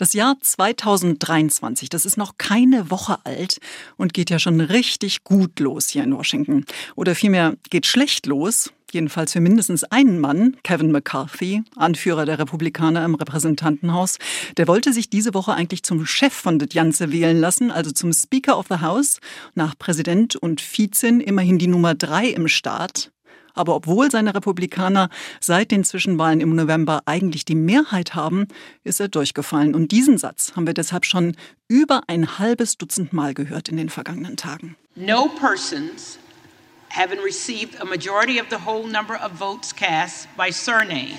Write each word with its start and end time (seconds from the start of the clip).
Das 0.00 0.14
Jahr 0.14 0.38
2023, 0.40 1.90
das 1.90 2.06
ist 2.06 2.16
noch 2.16 2.38
keine 2.38 2.90
Woche 2.90 3.18
alt 3.24 3.58
und 3.98 4.14
geht 4.14 4.30
ja 4.30 4.38
schon 4.38 4.62
richtig 4.62 5.24
gut 5.24 5.60
los 5.60 5.90
hier 5.90 6.02
in 6.04 6.16
Washington. 6.16 6.64
Oder 6.96 7.14
vielmehr 7.14 7.58
geht 7.68 7.84
schlecht 7.84 8.24
los, 8.24 8.72
jedenfalls 8.92 9.34
für 9.34 9.42
mindestens 9.42 9.84
einen 9.84 10.18
Mann, 10.18 10.56
Kevin 10.62 10.90
McCarthy, 10.90 11.64
Anführer 11.76 12.24
der 12.24 12.38
Republikaner 12.38 13.04
im 13.04 13.14
Repräsentantenhaus. 13.14 14.16
Der 14.56 14.66
wollte 14.68 14.94
sich 14.94 15.10
diese 15.10 15.34
Woche 15.34 15.52
eigentlich 15.52 15.82
zum 15.82 16.06
Chef 16.06 16.32
von 16.32 16.58
das 16.58 16.70
Ganze 16.70 17.12
wählen 17.12 17.38
lassen, 17.38 17.70
also 17.70 17.90
zum 17.90 18.14
Speaker 18.14 18.58
of 18.58 18.68
the 18.70 18.80
House, 18.80 19.20
nach 19.54 19.78
Präsident 19.78 20.34
und 20.34 20.62
Vizin 20.62 21.20
immerhin 21.20 21.58
die 21.58 21.66
Nummer 21.66 21.94
drei 21.94 22.28
im 22.28 22.48
Staat. 22.48 23.12
Aber 23.54 23.74
obwohl 23.74 24.10
seine 24.10 24.34
Republikaner 24.34 25.08
seit 25.40 25.70
den 25.70 25.84
Zwischenwahlen 25.84 26.40
im 26.40 26.54
November 26.54 27.02
eigentlich 27.06 27.44
die 27.44 27.54
Mehrheit 27.54 28.14
haben, 28.14 28.46
ist 28.84 29.00
er 29.00 29.08
durchgefallen. 29.08 29.74
Und 29.74 29.92
diesen 29.92 30.18
Satz 30.18 30.52
haben 30.56 30.66
wir 30.66 30.74
deshalb 30.74 31.04
schon 31.04 31.36
über 31.68 32.02
ein 32.06 32.38
halbes 32.38 32.76
Dutzend 32.76 33.12
Mal 33.12 33.34
gehört 33.34 33.68
in 33.68 33.76
den 33.76 33.88
vergangenen 33.88 34.36
Tagen. 34.36 34.76
No 34.96 35.28
persons 35.28 36.18
having 36.90 37.20
received 37.20 37.80
a 37.80 37.84
majority 37.84 38.40
of 38.40 38.46
the 38.50 38.58
whole 38.66 38.86
number 38.86 39.14
of 39.14 39.32
votes 39.38 39.74
cast 39.74 40.28
by 40.36 40.50
surname, 40.50 41.16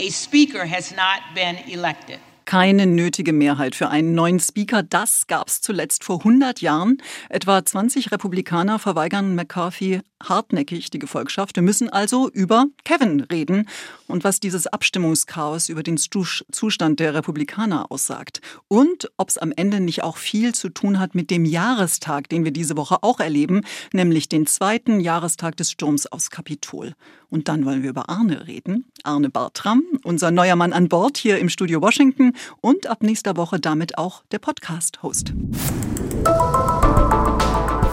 a 0.00 0.10
speaker 0.10 0.66
has 0.66 0.90
not 0.90 1.20
been 1.34 1.56
elected 1.70 2.18
keine 2.44 2.86
nötige 2.86 3.32
Mehrheit 3.32 3.74
für 3.74 3.88
einen 3.88 4.14
neuen 4.14 4.38
Speaker. 4.38 4.82
Das 4.82 5.26
gab 5.26 5.48
es 5.48 5.60
zuletzt 5.60 6.04
vor 6.04 6.18
100 6.18 6.60
Jahren. 6.60 6.98
Etwa 7.28 7.64
20 7.64 8.12
Republikaner 8.12 8.78
verweigern 8.78 9.34
McCarthy 9.34 10.00
hartnäckig 10.28 10.90
die 10.90 10.98
Gefolgschaft. 10.98 11.56
Wir 11.56 11.62
müssen 11.62 11.88
also 11.88 12.28
über 12.30 12.66
Kevin 12.84 13.20
reden 13.20 13.68
und 14.06 14.24
was 14.24 14.40
dieses 14.40 14.66
Abstimmungschaos 14.66 15.68
über 15.68 15.82
den 15.82 15.96
Zustand 15.96 17.00
der 17.00 17.14
Republikaner 17.14 17.90
aussagt. 17.90 18.40
Und 18.68 19.10
ob 19.16 19.28
es 19.28 19.38
am 19.38 19.52
Ende 19.54 19.80
nicht 19.80 20.02
auch 20.02 20.16
viel 20.16 20.54
zu 20.54 20.68
tun 20.68 20.98
hat 20.98 21.14
mit 21.14 21.30
dem 21.30 21.44
Jahrestag, 21.44 22.28
den 22.28 22.44
wir 22.44 22.52
diese 22.52 22.76
Woche 22.76 23.02
auch 23.02 23.20
erleben, 23.20 23.62
nämlich 23.92 24.28
den 24.28 24.46
zweiten 24.46 25.00
Jahrestag 25.00 25.56
des 25.56 25.70
Sturms 25.70 26.06
aufs 26.06 26.30
Kapitol. 26.30 26.94
Und 27.30 27.48
dann 27.48 27.64
wollen 27.64 27.82
wir 27.82 27.90
über 27.90 28.08
Arne 28.08 28.46
reden. 28.46 28.84
Arne 29.02 29.30
Bartram, 29.30 29.82
unser 30.04 30.30
neuer 30.30 30.56
Mann 30.56 30.72
an 30.72 30.88
Bord 30.88 31.18
hier 31.18 31.38
im 31.38 31.48
Studio 31.48 31.82
Washington 31.82 32.32
und 32.60 32.86
ab 32.86 33.02
nächster 33.02 33.36
Woche 33.36 33.58
damit 33.58 33.98
auch 33.98 34.22
der 34.30 34.38
Podcast-Host. 34.38 35.32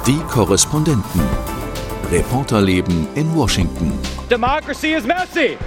Die 0.07 0.19
Korrespondenten. 0.29 1.60
Reporterleben 2.11 3.07
in 3.15 3.33
Washington. 3.33 3.93
Democracy 4.27 4.93
is 4.93 5.05
messy. 5.05 5.57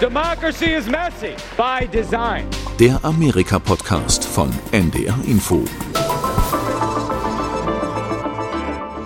Democracy 0.00 0.74
is 0.74 0.88
messy 0.88 1.36
by 1.56 1.86
design. 1.86 2.44
Der 2.80 2.98
Amerika-Podcast 3.04 4.24
von 4.24 4.50
NDR 4.72 5.18
Info. 5.24 5.62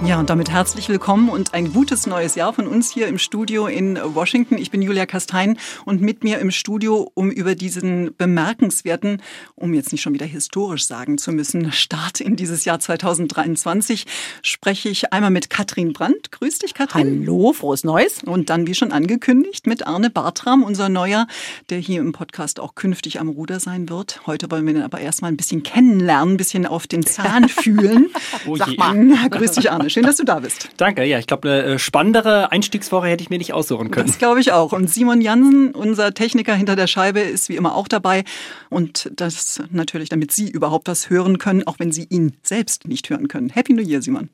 Ja, 0.05 0.21
und 0.21 0.31
damit 0.31 0.51
herzlich 0.51 0.89
willkommen 0.89 1.31
und 1.31 1.55
ein 1.55 1.73
gutes 1.73 2.07
neues 2.07 2.35
Jahr 2.35 2.53
von 2.53 2.69
uns 2.69 2.93
hier 2.93 3.09
im 3.09 3.19
Studio 3.19 3.67
in 3.67 3.99
Washington. 4.15 4.57
Ich 4.57 4.71
bin 4.71 4.83
Julia 4.83 5.07
Kastein 5.07 5.59
und 5.85 6.01
mit 6.01 6.23
mir 6.23 6.39
im 6.39 6.51
Studio, 6.51 7.11
um 7.15 7.31
über 7.31 7.55
diesen 7.55 8.15
bemerkenswerten, 8.17 9.23
um 9.57 9.75
jetzt 9.75 9.91
nicht 9.93 10.03
schon 10.03 10.15
wieder 10.15 10.27
historisch 10.27 10.87
sagen 10.87 11.19
zu 11.19 11.33
müssen, 11.33 11.73
Start 11.73 12.21
in 12.21 12.37
dieses 12.37 12.65
Jahr 12.67 12.79
2023 12.79 14.07
spreche 14.43 14.91
ich 14.91 15.13
einmal 15.13 15.31
mit 15.31 15.51
Katrin 15.51 15.93
Brandt. 15.93 16.31
Grüß 16.31 16.59
dich, 16.59 16.75
Katrin. 16.75 17.23
Hallo, 17.23 17.53
frohes 17.53 17.83
Neues. 17.83 18.23
Und 18.23 18.51
dann, 18.51 18.67
wie 18.67 18.75
schon 18.75 18.93
angekündigt, 18.93 19.67
mit 19.67 19.87
Arne 19.87 20.11
Bartram, 20.11 20.63
unser 20.63 20.89
Neuer, 20.89 21.27
der 21.71 21.79
hier 21.79 22.01
im 22.01 22.13
Podcast 22.13 22.61
auch 22.61 22.75
künftig 22.75 23.19
am 23.19 23.29
Ruder 23.29 23.61
sein 23.61 23.89
wird. 23.89 24.21
Heute 24.27 24.51
wollen 24.51 24.67
wir 24.67 24.75
ihn 24.75 24.83
aber 24.83 25.01
erstmal 25.01 25.33
ein 25.33 25.37
bisschen 25.37 25.63
kennenlernen, 25.65 26.35
ein 26.35 26.37
bisschen 26.37 26.67
auf 26.67 26.87
den 26.87 27.05
Zahn 27.05 27.49
fühlen. 27.49 28.11
oh 28.47 28.57
Sag 28.57 28.77
mal. 28.77 28.95
Grüß 29.31 29.53
dich, 29.53 29.71
Arne. 29.73 29.86
Schön, 29.89 30.05
dass 30.05 30.17
du 30.17 30.25
da 30.25 30.41
bist. 30.41 30.69
Danke, 30.77 31.05
ja, 31.05 31.19
ich 31.19 31.27
glaube, 31.27 31.51
eine 31.51 31.63
äh, 31.75 31.79
spannendere 31.79 32.53
Einstiegswoche 32.53 33.07
hätte 33.09 33.23
ich 33.23 33.31
mir 33.31 33.39
nicht 33.39 33.53
aussuchen 33.53 33.91
können. 33.91 34.07
Das 34.07 34.19
glaube 34.19 34.41
ich 34.41 34.53
auch. 34.53 34.73
Und 34.73 34.89
Simon 34.91 35.21
Jansen, 35.21 35.73
unser 35.73 36.15
Techniker 36.15 36.55
hinter 36.55 36.77
der 36.77 36.87
Scheibe, 36.87 37.21
ist 37.21 37.49
wie 37.49 37.57
immer 37.57 37.75
auch 37.75 37.89
dabei. 37.89 38.25
Und 38.71 39.11
das 39.15 39.63
natürlich, 39.71 40.09
damit 40.09 40.33
Sie 40.33 40.51
überhaupt 40.51 40.89
was 40.89 41.11
hören 41.11 41.39
können, 41.39 41.67
auch 41.67 41.79
wenn 41.79 41.93
Sie 41.93 42.05
ihn 42.05 42.37
selbst 42.43 42.87
nicht 42.87 43.11
hören 43.11 43.29
können. 43.29 43.51
Happy 43.51 43.73
New 43.73 43.83
Year, 43.83 44.03
Simon. 44.03 44.31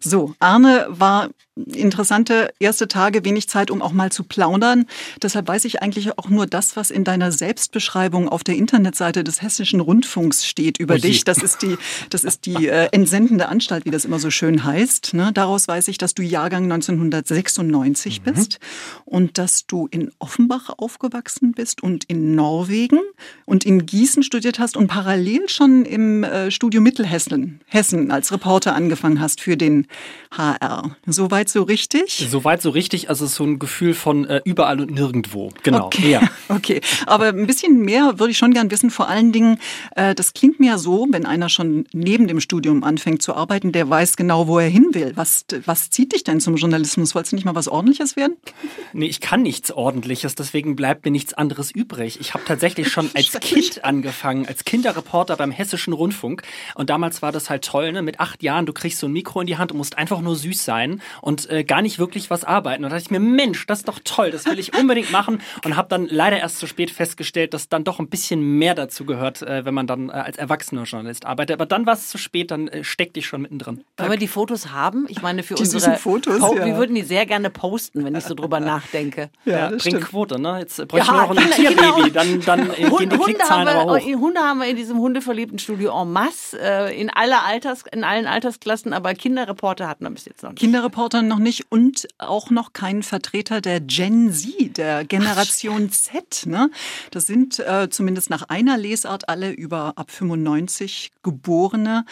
So, 0.00 0.34
Arne 0.38 0.86
war 0.88 1.28
interessante 1.66 2.52
erste 2.58 2.88
Tage, 2.88 3.24
wenig 3.24 3.48
Zeit, 3.48 3.70
um 3.70 3.82
auch 3.82 3.92
mal 3.92 4.12
zu 4.12 4.24
plaudern. 4.24 4.86
Deshalb 5.22 5.48
weiß 5.48 5.64
ich 5.64 5.82
eigentlich 5.82 6.18
auch 6.18 6.28
nur 6.28 6.46
das, 6.46 6.76
was 6.76 6.90
in 6.90 7.04
deiner 7.04 7.32
Selbstbeschreibung 7.32 8.28
auf 8.28 8.44
der 8.44 8.56
Internetseite 8.56 9.24
des 9.24 9.42
Hessischen 9.42 9.80
Rundfunks 9.80 10.46
steht 10.46 10.78
über 10.78 10.94
Oje. 10.94 11.02
dich. 11.02 11.24
Das 11.24 11.38
ist 11.38 11.62
die, 11.62 11.76
das 12.10 12.24
ist 12.24 12.46
die 12.46 12.68
äh, 12.68 12.88
entsendende 12.92 13.48
Anstalt, 13.48 13.84
wie 13.84 13.90
das 13.90 14.04
immer 14.04 14.18
so 14.18 14.30
schön 14.30 14.64
heißt. 14.64 15.14
Ne? 15.14 15.30
Daraus 15.32 15.68
weiß 15.68 15.88
ich, 15.88 15.98
dass 15.98 16.14
du 16.14 16.22
Jahrgang 16.22 16.64
1996 16.64 18.20
mhm. 18.20 18.24
bist 18.24 18.58
und 19.04 19.38
dass 19.38 19.66
du 19.66 19.88
in 19.90 20.10
Offenbach 20.18 20.70
aufgewachsen 20.76 21.52
bist 21.52 21.82
und 21.82 22.04
in 22.04 22.34
Norwegen 22.34 23.00
und 23.44 23.64
in 23.64 23.86
Gießen 23.86 24.22
studiert 24.22 24.58
hast 24.58 24.76
und 24.76 24.88
parallel 24.88 25.48
schon 25.48 25.84
im 25.84 26.24
äh, 26.24 26.50
Studio 26.50 26.80
Mittelhessen 26.80 27.60
Hessen 27.66 28.10
als 28.10 28.32
Reporter 28.32 28.74
angefangen 28.74 29.20
hast 29.20 29.40
für 29.40 29.56
den 29.56 29.86
HR. 30.30 30.96
Soweit 31.06 31.47
Soweit 31.48 31.50
so 31.50 31.62
richtig? 31.62 32.28
Soweit 32.30 32.62
so 32.62 32.70
richtig, 32.70 33.08
also 33.08 33.26
so 33.26 33.44
ein 33.44 33.58
Gefühl 33.58 33.94
von 33.94 34.26
äh, 34.26 34.40
überall 34.44 34.80
und 34.80 34.90
nirgendwo. 34.90 35.50
Genau. 35.62 35.86
Okay. 35.86 36.10
Ja. 36.10 36.22
okay. 36.48 36.80
Aber 37.06 37.28
ein 37.28 37.46
bisschen 37.46 37.80
mehr 37.80 38.18
würde 38.18 38.30
ich 38.30 38.38
schon 38.38 38.52
gern 38.52 38.70
wissen. 38.70 38.90
Vor 38.90 39.08
allen 39.08 39.32
Dingen, 39.32 39.58
äh, 39.96 40.14
das 40.14 40.34
klingt 40.34 40.60
mir 40.60 40.78
so, 40.78 41.06
wenn 41.10 41.24
einer 41.26 41.48
schon 41.48 41.86
neben 41.92 42.28
dem 42.28 42.40
Studium 42.40 42.84
anfängt 42.84 43.22
zu 43.22 43.34
arbeiten, 43.34 43.72
der 43.72 43.88
weiß 43.88 44.16
genau, 44.16 44.46
wo 44.46 44.58
er 44.58 44.68
hin 44.68 44.88
will. 44.92 45.12
Was, 45.14 45.46
was 45.64 45.90
zieht 45.90 46.12
dich 46.12 46.24
denn 46.24 46.40
zum 46.40 46.56
Journalismus? 46.56 47.14
Wolltest 47.14 47.32
du 47.32 47.36
nicht 47.36 47.44
mal 47.44 47.54
was 47.54 47.68
Ordentliches 47.68 48.16
werden? 48.16 48.36
Nee, 48.94 49.06
ich 49.06 49.20
kann 49.20 49.42
nichts 49.42 49.70
Ordentliches, 49.70 50.34
deswegen 50.34 50.74
bleibt 50.74 51.04
mir 51.04 51.10
nichts 51.10 51.34
anderes 51.34 51.70
übrig. 51.70 52.18
Ich 52.20 52.32
habe 52.32 52.44
tatsächlich 52.46 52.88
schon 52.88 53.10
als 53.14 53.32
Kind 53.40 53.84
angefangen, 53.84 54.46
als 54.46 54.64
Kinderreporter 54.64 55.36
beim 55.36 55.50
Hessischen 55.50 55.92
Rundfunk. 55.92 56.42
Und 56.74 56.88
damals 56.88 57.20
war 57.20 57.30
das 57.30 57.50
halt 57.50 57.64
toll, 57.64 57.92
ne? 57.92 58.02
Mit 58.02 58.18
acht 58.18 58.42
Jahren, 58.42 58.64
du 58.64 58.72
kriegst 58.72 58.98
so 58.98 59.06
ein 59.06 59.12
Mikro 59.12 59.42
in 59.42 59.46
die 59.46 59.58
Hand 59.58 59.72
und 59.72 59.78
musst 59.78 59.98
einfach 59.98 60.20
nur 60.20 60.36
süß 60.36 60.64
sein 60.64 61.02
und 61.20 61.37
und 61.38 61.50
äh, 61.50 61.64
gar 61.64 61.82
nicht 61.82 61.98
wirklich 61.98 62.30
was 62.30 62.44
arbeiten. 62.44 62.84
Und 62.84 62.90
da 62.90 62.96
dachte 62.96 63.06
ich 63.06 63.10
mir, 63.10 63.20
Mensch, 63.20 63.66
das 63.66 63.80
ist 63.80 63.88
doch 63.88 64.00
toll, 64.04 64.30
das 64.30 64.46
will 64.46 64.58
ich 64.58 64.76
unbedingt 64.76 65.10
machen. 65.12 65.40
Und 65.64 65.76
habe 65.76 65.88
dann 65.88 66.06
leider 66.06 66.38
erst 66.38 66.58
zu 66.58 66.66
spät 66.66 66.90
festgestellt, 66.90 67.54
dass 67.54 67.68
dann 67.68 67.84
doch 67.84 67.98
ein 67.98 68.08
bisschen 68.08 68.40
mehr 68.58 68.74
dazu 68.74 69.04
gehört, 69.04 69.42
äh, 69.42 69.64
wenn 69.64 69.74
man 69.74 69.86
dann 69.86 70.08
äh, 70.08 70.12
als 70.12 70.38
erwachsener 70.38 70.84
Journalist 70.84 71.26
arbeitet. 71.26 71.54
Aber 71.54 71.66
dann 71.66 71.86
war 71.86 71.94
es 71.94 72.08
zu 72.08 72.18
spät, 72.18 72.50
dann 72.50 72.68
äh, 72.68 72.84
steckte 72.84 73.20
ich 73.20 73.26
schon 73.26 73.42
mittendrin. 73.42 73.84
Wollen 73.96 74.10
wir 74.10 74.18
die 74.18 74.28
Fotos 74.28 74.70
haben? 74.72 75.06
Ich 75.08 75.22
meine, 75.22 75.42
für 75.42 75.54
die 75.54 75.62
unsere 75.62 75.96
Fotos, 75.96 76.40
po 76.40 76.54
ja. 76.56 76.64
wir 76.64 76.76
würden 76.76 76.94
die 76.94 77.02
sehr 77.02 77.26
gerne 77.26 77.50
posten, 77.50 78.04
wenn 78.04 78.14
ich 78.14 78.24
so 78.24 78.34
drüber 78.34 78.60
nachdenke. 78.60 79.30
Ja, 79.44 79.52
ja 79.52 79.68
bringt 79.68 79.82
stimmt. 79.82 80.04
Quote, 80.04 80.40
ne? 80.40 80.58
Jetzt 80.60 80.76
bräuchten 80.88 81.14
ja, 81.14 81.28
wir 81.28 81.34
noch 81.34 81.36
ein 81.36 81.50
Tierbaby, 81.50 82.10
dann, 82.10 82.40
dann 82.40 82.70
äh, 82.70 82.90
gehen 82.90 83.10
die 83.10 83.18
Klickzahlen 83.18 83.68
aber 83.68 83.96
hoch. 83.96 84.18
Hunde 84.18 84.40
haben 84.40 84.60
wir 84.60 84.66
in 84.66 84.76
diesem 84.76 84.98
hundeverliebten 84.98 85.58
Studio 85.58 86.00
en 86.00 86.12
masse, 86.12 86.58
äh, 86.60 87.00
in 87.00 87.10
aller 87.10 87.44
Alters, 87.44 87.84
in 87.92 88.04
allen 88.04 88.26
Altersklassen, 88.26 88.92
aber 88.92 89.14
Kinderreporter 89.14 89.88
hatten 89.88 90.04
wir 90.04 90.10
bis 90.10 90.24
jetzt 90.24 90.42
noch 90.42 90.50
nicht. 90.50 90.60
Kinderreporter 90.60 91.22
noch 91.28 91.38
nicht 91.38 91.70
und 91.70 92.08
auch 92.18 92.50
noch 92.50 92.72
kein 92.72 93.02
Vertreter 93.02 93.60
der 93.60 93.80
Gen 93.80 94.32
Z, 94.32 94.76
der 94.76 95.04
Generation 95.04 95.90
Z. 95.90 96.46
Ne? 96.46 96.70
Das 97.10 97.26
sind 97.26 97.58
äh, 97.60 97.88
zumindest 97.90 98.30
nach 98.30 98.48
einer 98.48 98.76
Lesart 98.76 99.28
alle 99.28 99.50
über 99.50 99.92
ab 99.96 100.10
95 100.10 101.12
Geborene. 101.22 102.04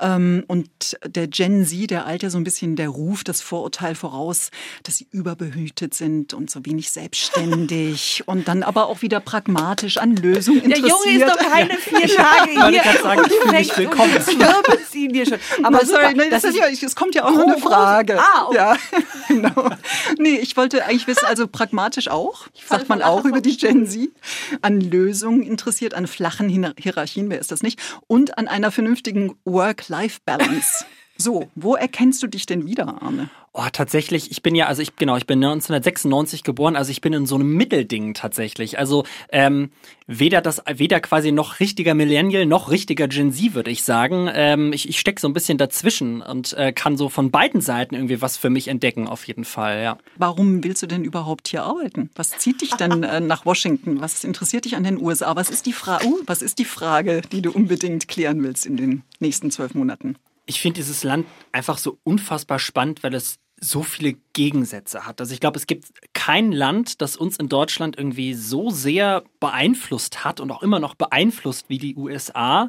Ähm, 0.00 0.44
und 0.46 0.68
der 1.06 1.28
Gen 1.28 1.64
Z, 1.64 1.90
der 1.90 2.06
ja 2.20 2.30
so 2.30 2.38
ein 2.38 2.44
bisschen 2.44 2.76
der 2.76 2.88
Ruf, 2.88 3.24
das 3.24 3.40
Vorurteil 3.40 3.94
voraus, 3.94 4.50
dass 4.82 4.96
sie 4.96 5.06
überbehütet 5.10 5.94
sind 5.94 6.34
und 6.34 6.50
so 6.50 6.64
wenig 6.64 6.90
selbstständig 6.90 8.24
und 8.26 8.48
dann 8.48 8.62
aber 8.62 8.86
auch 8.86 9.02
wieder 9.02 9.20
pragmatisch 9.20 9.96
an 9.98 10.16
Lösungen 10.16 10.62
interessiert. 10.62 11.04
Der 11.06 11.12
Junge 11.12 11.24
ist 11.24 11.34
doch 11.34 11.50
keine 11.50 11.74
vier 11.76 12.16
Tage 12.16 12.50
hier. 12.50 12.70
Ich 12.70 12.82
kann 12.82 13.02
sagen, 13.02 13.22
ich 13.26 13.32
fühle 13.32 13.58
mich 13.58 13.78
willkommen. 13.78 14.12
Sie 14.90 15.08
dir 15.16 15.26
schon. 15.26 15.38
Aber 15.64 15.84
super, 15.84 16.12
nein, 16.14 16.30
das, 16.30 16.42
das 16.42 16.54
ist, 16.54 16.58
ja, 16.58 16.66
es 16.66 16.96
kommt 16.96 17.14
ja 17.14 17.24
auch 17.24 17.32
noch 17.32 17.46
eine 17.46 17.58
Frage. 17.58 18.18
Ah, 18.18 18.46
okay. 18.46 18.55
Ja. 18.56 18.76
genau. 19.28 19.70
Nee, 20.18 20.38
ich 20.38 20.56
wollte 20.56 20.84
eigentlich 20.84 21.06
wissen, 21.06 21.26
also 21.26 21.46
pragmatisch 21.46 22.08
auch, 22.08 22.46
sagt 22.66 22.88
man 22.88 23.02
auch 23.02 23.24
über 23.24 23.40
die 23.40 23.56
Gen 23.56 23.86
Z, 23.86 24.10
an 24.62 24.80
Lösungen 24.80 25.42
interessiert, 25.42 25.94
an 25.94 26.06
flachen 26.06 26.48
Hierarchien, 26.48 27.30
wer 27.30 27.38
ist 27.38 27.52
das 27.52 27.62
nicht, 27.62 27.80
und 28.06 28.38
an 28.38 28.48
einer 28.48 28.70
vernünftigen 28.70 29.36
Work-Life-Balance. 29.44 30.84
So, 31.18 31.48
wo 31.54 31.74
erkennst 31.76 32.22
du 32.22 32.26
dich 32.26 32.46
denn 32.46 32.66
wieder, 32.66 33.02
Arne? 33.02 33.30
Oh, 33.58 33.68
tatsächlich, 33.72 34.30
ich 34.30 34.42
bin 34.42 34.54
ja, 34.54 34.66
also 34.66 34.82
ich, 34.82 34.96
genau, 34.96 35.16
ich 35.16 35.26
bin 35.26 35.42
1996 35.42 36.42
geboren, 36.42 36.76
also 36.76 36.90
ich 36.90 37.00
bin 37.00 37.14
in 37.14 37.24
so 37.24 37.36
einem 37.36 37.54
Mittelding 37.54 38.12
tatsächlich. 38.12 38.78
Also 38.78 39.04
ähm, 39.30 39.70
weder 40.06 40.42
das, 40.42 40.62
weder 40.70 41.00
quasi 41.00 41.32
noch 41.32 41.58
richtiger 41.58 41.94
Millennial 41.94 42.44
noch 42.44 42.70
richtiger 42.70 43.08
Gen 43.08 43.32
Z, 43.32 43.54
würde 43.54 43.70
ich 43.70 43.82
sagen. 43.82 44.28
Ähm, 44.30 44.74
ich 44.74 44.90
ich 44.90 45.00
stecke 45.00 45.22
so 45.22 45.26
ein 45.26 45.32
bisschen 45.32 45.56
dazwischen 45.56 46.20
und 46.20 46.52
äh, 46.52 46.74
kann 46.74 46.98
so 46.98 47.08
von 47.08 47.30
beiden 47.30 47.62
Seiten 47.62 47.94
irgendwie 47.94 48.20
was 48.20 48.36
für 48.36 48.50
mich 48.50 48.68
entdecken, 48.68 49.08
auf 49.08 49.26
jeden 49.26 49.46
Fall, 49.46 49.82
ja. 49.82 49.96
Warum 50.16 50.62
willst 50.62 50.82
du 50.82 50.86
denn 50.86 51.02
überhaupt 51.02 51.48
hier 51.48 51.62
arbeiten? 51.62 52.10
Was 52.14 52.36
zieht 52.36 52.60
dich 52.60 52.72
denn 52.72 53.04
äh, 53.04 53.20
nach 53.20 53.46
Washington? 53.46 54.02
Was 54.02 54.22
interessiert 54.22 54.66
dich 54.66 54.76
an 54.76 54.84
den 54.84 55.00
USA? 55.00 55.34
Was 55.34 55.48
ist 55.48 55.64
die 55.64 55.72
Frage, 55.72 56.06
uh, 56.06 56.20
was 56.26 56.42
ist 56.42 56.58
die 56.58 56.66
Frage, 56.66 57.22
die 57.32 57.40
du 57.40 57.52
unbedingt 57.52 58.06
klären 58.06 58.42
willst 58.42 58.66
in 58.66 58.76
den 58.76 59.02
nächsten 59.18 59.50
zwölf 59.50 59.72
Monaten? 59.72 60.16
Ich 60.44 60.60
finde 60.60 60.78
dieses 60.80 61.04
Land 61.04 61.26
einfach 61.52 61.78
so 61.78 61.98
unfassbar 62.04 62.58
spannend, 62.58 63.02
weil 63.02 63.14
es 63.14 63.38
so 63.60 63.82
viele 63.82 64.16
Gegensätze 64.34 65.06
hat. 65.06 65.20
Also 65.20 65.32
ich 65.32 65.40
glaube, 65.40 65.58
es 65.58 65.66
gibt 65.66 65.88
kein 66.12 66.52
Land, 66.52 67.00
das 67.00 67.16
uns 67.16 67.38
in 67.38 67.48
Deutschland 67.48 67.96
irgendwie 67.96 68.34
so 68.34 68.70
sehr 68.70 69.24
beeinflusst 69.40 70.24
hat 70.24 70.40
und 70.40 70.50
auch 70.50 70.62
immer 70.62 70.78
noch 70.78 70.94
beeinflusst 70.94 71.68
wie 71.68 71.78
die 71.78 71.96
USA 71.96 72.68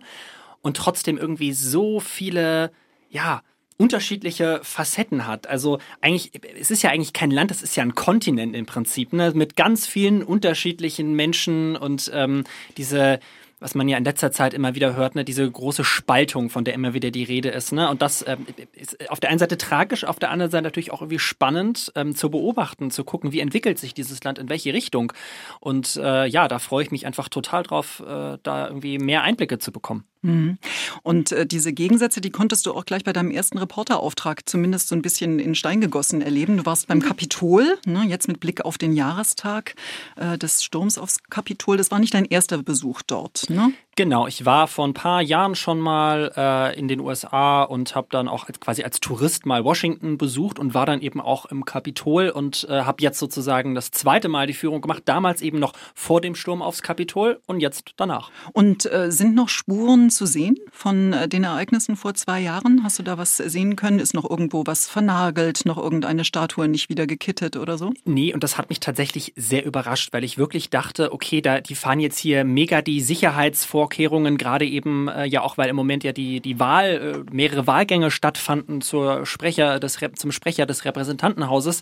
und 0.61 0.77
trotzdem 0.77 1.17
irgendwie 1.17 1.53
so 1.53 1.99
viele, 1.99 2.71
ja, 3.09 3.41
unterschiedliche 3.77 4.59
Facetten 4.63 5.27
hat. 5.27 5.47
Also 5.47 5.79
eigentlich, 6.01 6.31
es 6.59 6.71
ist 6.71 6.81
ja 6.81 6.89
eigentlich 6.89 7.13
kein 7.13 7.31
Land, 7.31 7.51
es 7.51 7.61
ist 7.61 7.75
ja 7.75 7.83
ein 7.83 7.93
Kontinent 7.93 8.55
im 8.55 8.65
Prinzip, 8.65 9.13
ne? 9.13 9.31
mit 9.35 9.55
ganz 9.55 9.85
vielen 9.85 10.23
unterschiedlichen 10.23 11.13
Menschen 11.13 11.75
und 11.75 12.09
ähm, 12.13 12.43
diese 12.77 13.19
was 13.59 13.73
man 13.73 13.87
ja 13.87 13.97
in 13.97 14.03
letzter 14.03 14.31
Zeit 14.31 14.53
immer 14.53 14.75
wieder 14.75 14.95
hört, 14.95 15.15
ne, 15.15 15.25
diese 15.25 15.49
große 15.49 15.83
Spaltung, 15.83 16.49
von 16.49 16.63
der 16.63 16.73
immer 16.75 16.93
wieder 16.93 17.09
die 17.09 17.23
Rede 17.23 17.49
ist. 17.49 17.71
Ne? 17.71 17.89
Und 17.89 18.01
das 18.01 18.23
ähm, 18.27 18.45
ist 18.73 19.09
auf 19.09 19.19
der 19.19 19.31
einen 19.31 19.39
Seite 19.39 19.57
tragisch, 19.57 20.03
auf 20.03 20.19
der 20.19 20.29
anderen 20.29 20.51
Seite 20.51 20.63
natürlich 20.63 20.91
auch 20.91 21.01
irgendwie 21.01 21.19
spannend 21.19 21.91
ähm, 21.95 22.15
zu 22.15 22.29
beobachten, 22.29 22.91
zu 22.91 23.03
gucken, 23.03 23.31
wie 23.31 23.39
entwickelt 23.39 23.79
sich 23.79 23.93
dieses 23.93 24.23
Land, 24.23 24.37
in 24.37 24.49
welche 24.49 24.73
Richtung. 24.73 25.11
Und 25.59 25.95
äh, 25.95 26.27
ja, 26.27 26.47
da 26.47 26.59
freue 26.59 26.83
ich 26.83 26.91
mich 26.91 27.05
einfach 27.07 27.29
total 27.29 27.63
drauf, 27.63 28.03
äh, 28.05 28.37
da 28.43 28.67
irgendwie 28.67 28.99
mehr 28.99 29.23
Einblicke 29.23 29.57
zu 29.57 29.71
bekommen. 29.71 30.03
Mhm. 30.27 30.57
Und 31.03 31.31
äh, 31.31 31.45
diese 31.45 31.73
Gegensätze, 31.73 32.21
die 32.21 32.29
konntest 32.29 32.65
du 32.65 32.73
auch 32.73 32.85
gleich 32.85 33.03
bei 33.03 33.13
deinem 33.13 33.31
ersten 33.31 33.57
Reporterauftrag 33.57 34.47
zumindest 34.47 34.89
so 34.89 34.95
ein 34.95 35.01
bisschen 35.01 35.39
in 35.39 35.55
Stein 35.55 35.81
gegossen 35.81 36.21
erleben. 36.21 36.57
Du 36.57 36.65
warst 36.65 36.87
beim 36.87 37.01
Kapitol, 37.01 37.77
ne, 37.85 38.03
jetzt 38.07 38.27
mit 38.27 38.39
Blick 38.39 38.65
auf 38.65 38.77
den 38.77 38.93
Jahrestag 38.93 39.75
äh, 40.15 40.37
des 40.37 40.63
Sturms 40.63 40.97
aufs 40.97 41.23
Kapitol. 41.29 41.77
Das 41.77 41.91
war 41.91 41.99
nicht 41.99 42.13
dein 42.13 42.25
erster 42.25 42.61
Besuch 42.61 43.01
dort, 43.01 43.49
ne? 43.49 43.71
Genau, 43.97 44.27
ich 44.27 44.45
war 44.45 44.67
vor 44.67 44.87
ein 44.87 44.93
paar 44.93 45.23
Jahren 45.23 45.55
schon 45.55 45.79
mal 45.79 46.31
äh, 46.37 46.79
in 46.79 46.87
den 46.87 46.99
USA 46.99 47.63
und 47.63 47.95
habe 47.95 48.05
dann 48.11 48.27
auch 48.27 48.47
als, 48.47 48.59
quasi 48.59 48.83
als 48.83 48.99
Tourist 48.99 49.47
mal 49.47 49.63
Washington 49.63 50.19
besucht 50.19 50.59
und 50.59 50.75
war 50.75 50.85
dann 50.85 51.01
eben 51.01 51.19
auch 51.19 51.47
im 51.47 51.65
Kapitol 51.65 52.29
und 52.29 52.67
äh, 52.69 52.83
habe 52.83 53.01
jetzt 53.01 53.17
sozusagen 53.17 53.73
das 53.73 53.89
zweite 53.89 54.29
Mal 54.29 54.45
die 54.45 54.53
Führung 54.53 54.81
gemacht. 54.81 55.01
Damals 55.05 55.41
eben 55.41 55.57
noch 55.57 55.73
vor 55.95 56.21
dem 56.21 56.35
Sturm 56.35 56.61
aufs 56.61 56.83
Kapitol 56.83 57.39
und 57.47 57.59
jetzt 57.59 57.93
danach. 57.97 58.29
Und 58.53 58.85
äh, 58.85 59.11
sind 59.11 59.33
noch 59.33 59.49
Spuren 59.49 60.11
zu 60.11 60.27
sehen 60.27 60.57
von 60.71 61.13
äh, 61.13 61.27
den 61.27 61.43
Ereignissen 61.43 61.95
vor 61.95 62.13
zwei 62.13 62.39
Jahren? 62.39 62.83
Hast 62.83 62.99
du 62.99 63.03
da 63.03 63.17
was 63.17 63.37
sehen 63.37 63.75
können? 63.75 63.97
Ist 63.97 64.13
noch 64.13 64.29
irgendwo 64.29 64.61
was 64.67 64.87
vernagelt, 64.87 65.65
noch 65.65 65.79
irgendeine 65.79 66.23
Statue 66.23 66.67
nicht 66.67 66.89
wieder 66.89 67.07
gekittet 67.07 67.57
oder 67.57 67.79
so? 67.79 67.93
Nee, 68.05 68.31
und 68.31 68.43
das 68.43 68.59
hat 68.59 68.69
mich 68.69 68.79
tatsächlich 68.79 69.33
sehr 69.35 69.65
überrascht, 69.65 70.13
weil 70.13 70.23
ich 70.23 70.37
wirklich 70.37 70.69
dachte, 70.69 71.11
okay, 71.11 71.41
da 71.41 71.61
die 71.61 71.73
fahren 71.73 71.99
jetzt 71.99 72.19
hier 72.19 72.43
mega 72.43 72.83
die 72.83 73.01
Sicherheitsvorkehrungen 73.01 73.86
Vorkehrungen, 73.87 74.37
gerade 74.37 74.65
eben 74.65 75.07
äh, 75.07 75.25
ja 75.25 75.43
auch, 75.43 75.57
weil 75.57 75.69
im 75.69 75.75
Moment 75.77 76.03
ja 76.03 76.11
die, 76.11 76.41
die 76.41 76.59
Wahl, 76.59 77.23
äh, 77.29 77.33
mehrere 77.33 77.67
Wahlgänge 77.67 78.11
stattfanden 78.11 78.81
zur 78.81 79.25
Sprecher 79.25 79.79
des, 79.79 79.97
zum 80.15 80.33
Sprecher 80.33 80.65
des 80.65 80.83
Repräsentantenhauses. 80.83 81.79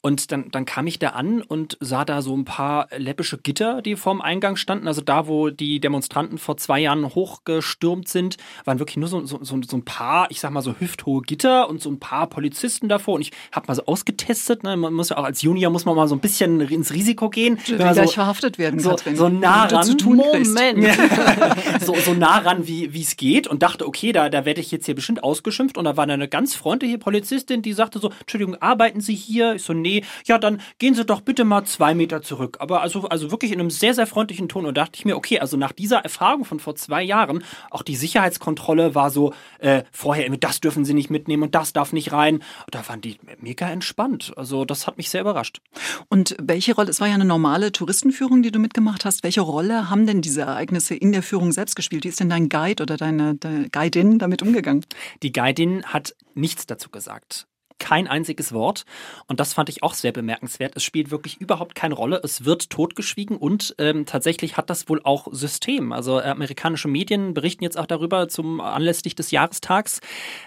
Und 0.00 0.32
dann, 0.32 0.50
dann 0.50 0.64
kam 0.64 0.88
ich 0.88 0.98
da 0.98 1.10
an 1.10 1.42
und 1.42 1.76
sah 1.78 2.04
da 2.04 2.22
so 2.22 2.34
ein 2.34 2.44
paar 2.44 2.88
läppische 2.96 3.38
Gitter, 3.38 3.82
die 3.82 3.94
vorm 3.94 4.20
Eingang 4.20 4.56
standen. 4.56 4.88
Also 4.88 5.00
da, 5.00 5.28
wo 5.28 5.50
die 5.50 5.78
Demonstranten 5.78 6.38
vor 6.38 6.56
zwei 6.56 6.80
Jahren 6.80 7.14
hochgestürmt 7.14 8.08
sind, 8.08 8.36
waren 8.64 8.80
wirklich 8.80 8.96
nur 8.96 9.08
so, 9.08 9.24
so, 9.26 9.38
so, 9.42 9.60
so 9.62 9.76
ein 9.76 9.84
paar, 9.84 10.28
ich 10.30 10.40
sag 10.40 10.50
mal 10.50 10.62
so 10.62 10.74
hüfthohe 10.76 11.22
Gitter 11.22 11.68
und 11.68 11.80
so 11.80 11.88
ein 11.88 12.00
paar 12.00 12.26
Polizisten 12.26 12.88
davor. 12.88 13.14
Und 13.14 13.20
ich 13.20 13.30
habe 13.52 13.68
mal 13.68 13.74
so 13.74 13.84
ausgetestet. 13.84 14.64
Ne? 14.64 14.76
Man 14.76 14.92
muss 14.92 15.10
ja 15.10 15.18
auch 15.18 15.24
als 15.24 15.42
Junior 15.42 15.70
muss 15.70 15.84
man 15.84 15.94
mal 15.94 16.08
so 16.08 16.16
ein 16.16 16.20
bisschen 16.20 16.60
ins 16.62 16.92
Risiko 16.92 17.30
gehen. 17.30 17.58
Man 17.78 17.92
gleich 17.92 18.14
verhaftet 18.14 18.58
werden 18.58 18.80
so, 18.80 18.90
Katrin. 18.90 19.14
so 19.14 19.28
nah 19.28 19.66
ran. 19.66 19.96
Moment. 20.02 20.84
so, 21.80 21.94
so 21.94 22.14
nah 22.14 22.38
ran, 22.38 22.66
wie 22.66 23.00
es 23.00 23.16
geht 23.16 23.46
und 23.46 23.62
dachte, 23.62 23.86
okay, 23.86 24.12
da, 24.12 24.28
da 24.28 24.44
werde 24.44 24.60
ich 24.60 24.70
jetzt 24.70 24.86
hier 24.86 24.94
bestimmt 24.94 25.22
ausgeschimpft. 25.22 25.78
Und 25.78 25.84
da 25.84 25.96
war 25.96 26.04
eine 26.04 26.28
ganz 26.28 26.54
freundliche 26.54 26.98
Polizistin, 26.98 27.62
die 27.62 27.72
sagte 27.72 27.98
so, 27.98 28.10
Entschuldigung, 28.20 28.56
arbeiten 28.60 29.00
Sie 29.00 29.14
hier? 29.14 29.54
Ich 29.54 29.62
so, 29.62 29.72
nee, 29.72 30.04
ja, 30.26 30.38
dann 30.38 30.60
gehen 30.78 30.94
Sie 30.94 31.04
doch 31.04 31.20
bitte 31.20 31.44
mal 31.44 31.64
zwei 31.64 31.94
Meter 31.94 32.22
zurück. 32.22 32.56
Aber 32.60 32.82
also, 32.82 33.08
also 33.08 33.30
wirklich 33.30 33.52
in 33.52 33.60
einem 33.60 33.70
sehr, 33.70 33.94
sehr 33.94 34.06
freundlichen 34.06 34.48
Ton. 34.48 34.66
Und 34.66 34.76
dachte 34.76 34.92
ich 34.94 35.04
mir, 35.04 35.16
okay, 35.16 35.40
also 35.40 35.56
nach 35.56 35.72
dieser 35.72 35.98
Erfahrung 35.98 36.44
von 36.44 36.60
vor 36.60 36.74
zwei 36.74 37.02
Jahren, 37.02 37.44
auch 37.70 37.82
die 37.82 37.96
Sicherheitskontrolle 37.96 38.94
war 38.94 39.10
so, 39.10 39.32
äh, 39.58 39.82
vorher, 39.90 40.28
das 40.36 40.60
dürfen 40.60 40.84
Sie 40.84 40.94
nicht 40.94 41.10
mitnehmen 41.10 41.42
und 41.42 41.54
das 41.54 41.72
darf 41.72 41.92
nicht 41.92 42.12
rein. 42.12 42.42
Da 42.70 42.86
waren 42.88 43.00
die 43.00 43.18
mega 43.40 43.68
entspannt. 43.68 44.32
Also 44.36 44.64
das 44.64 44.86
hat 44.86 44.96
mich 44.96 45.10
sehr 45.10 45.20
überrascht. 45.20 45.60
Und 46.08 46.36
welche 46.40 46.74
Rolle, 46.74 46.90
es 46.90 47.00
war 47.00 47.08
ja 47.08 47.14
eine 47.14 47.24
normale 47.24 47.72
Touristenführung, 47.72 48.42
die 48.42 48.50
du 48.50 48.58
mitgemacht 48.58 49.04
hast, 49.04 49.22
welche 49.22 49.40
Rolle 49.40 49.90
haben 49.90 50.06
denn 50.06 50.22
diese 50.22 50.42
Ereignisse 50.42 50.94
in 50.94 51.12
der 51.12 51.22
Führung 51.32 51.52
selbst 51.52 51.76
gespielt? 51.76 52.04
Wie 52.04 52.08
ist 52.08 52.20
denn 52.20 52.28
dein 52.28 52.50
Guide 52.50 52.82
oder 52.82 52.98
deine, 52.98 53.36
deine 53.36 53.70
Guidin 53.70 54.18
damit 54.18 54.42
umgegangen? 54.42 54.84
Die 55.22 55.32
Guidin 55.32 55.82
hat 55.84 56.14
nichts 56.34 56.66
dazu 56.66 56.90
gesagt 56.90 57.46
kein 57.78 58.06
einziges 58.06 58.52
Wort. 58.52 58.84
Und 59.26 59.40
das 59.40 59.54
fand 59.54 59.68
ich 59.68 59.82
auch 59.82 59.94
sehr 59.94 60.12
bemerkenswert. 60.12 60.76
Es 60.76 60.84
spielt 60.84 61.10
wirklich 61.10 61.40
überhaupt 61.40 61.74
keine 61.74 61.94
Rolle. 61.94 62.20
Es 62.22 62.44
wird 62.44 62.70
totgeschwiegen 62.70 63.36
und 63.36 63.74
ähm, 63.78 64.06
tatsächlich 64.06 64.56
hat 64.56 64.70
das 64.70 64.88
wohl 64.88 65.00
auch 65.02 65.26
System. 65.32 65.90
Also 65.90 66.20
äh, 66.20 66.28
amerikanische 66.28 66.86
Medien 66.86 67.34
berichten 67.34 67.64
jetzt 67.64 67.76
auch 67.76 67.86
darüber 67.86 68.28
zum 68.28 68.60
anlässlich 68.60 69.16
des 69.16 69.32
Jahrestags, 69.32 70.00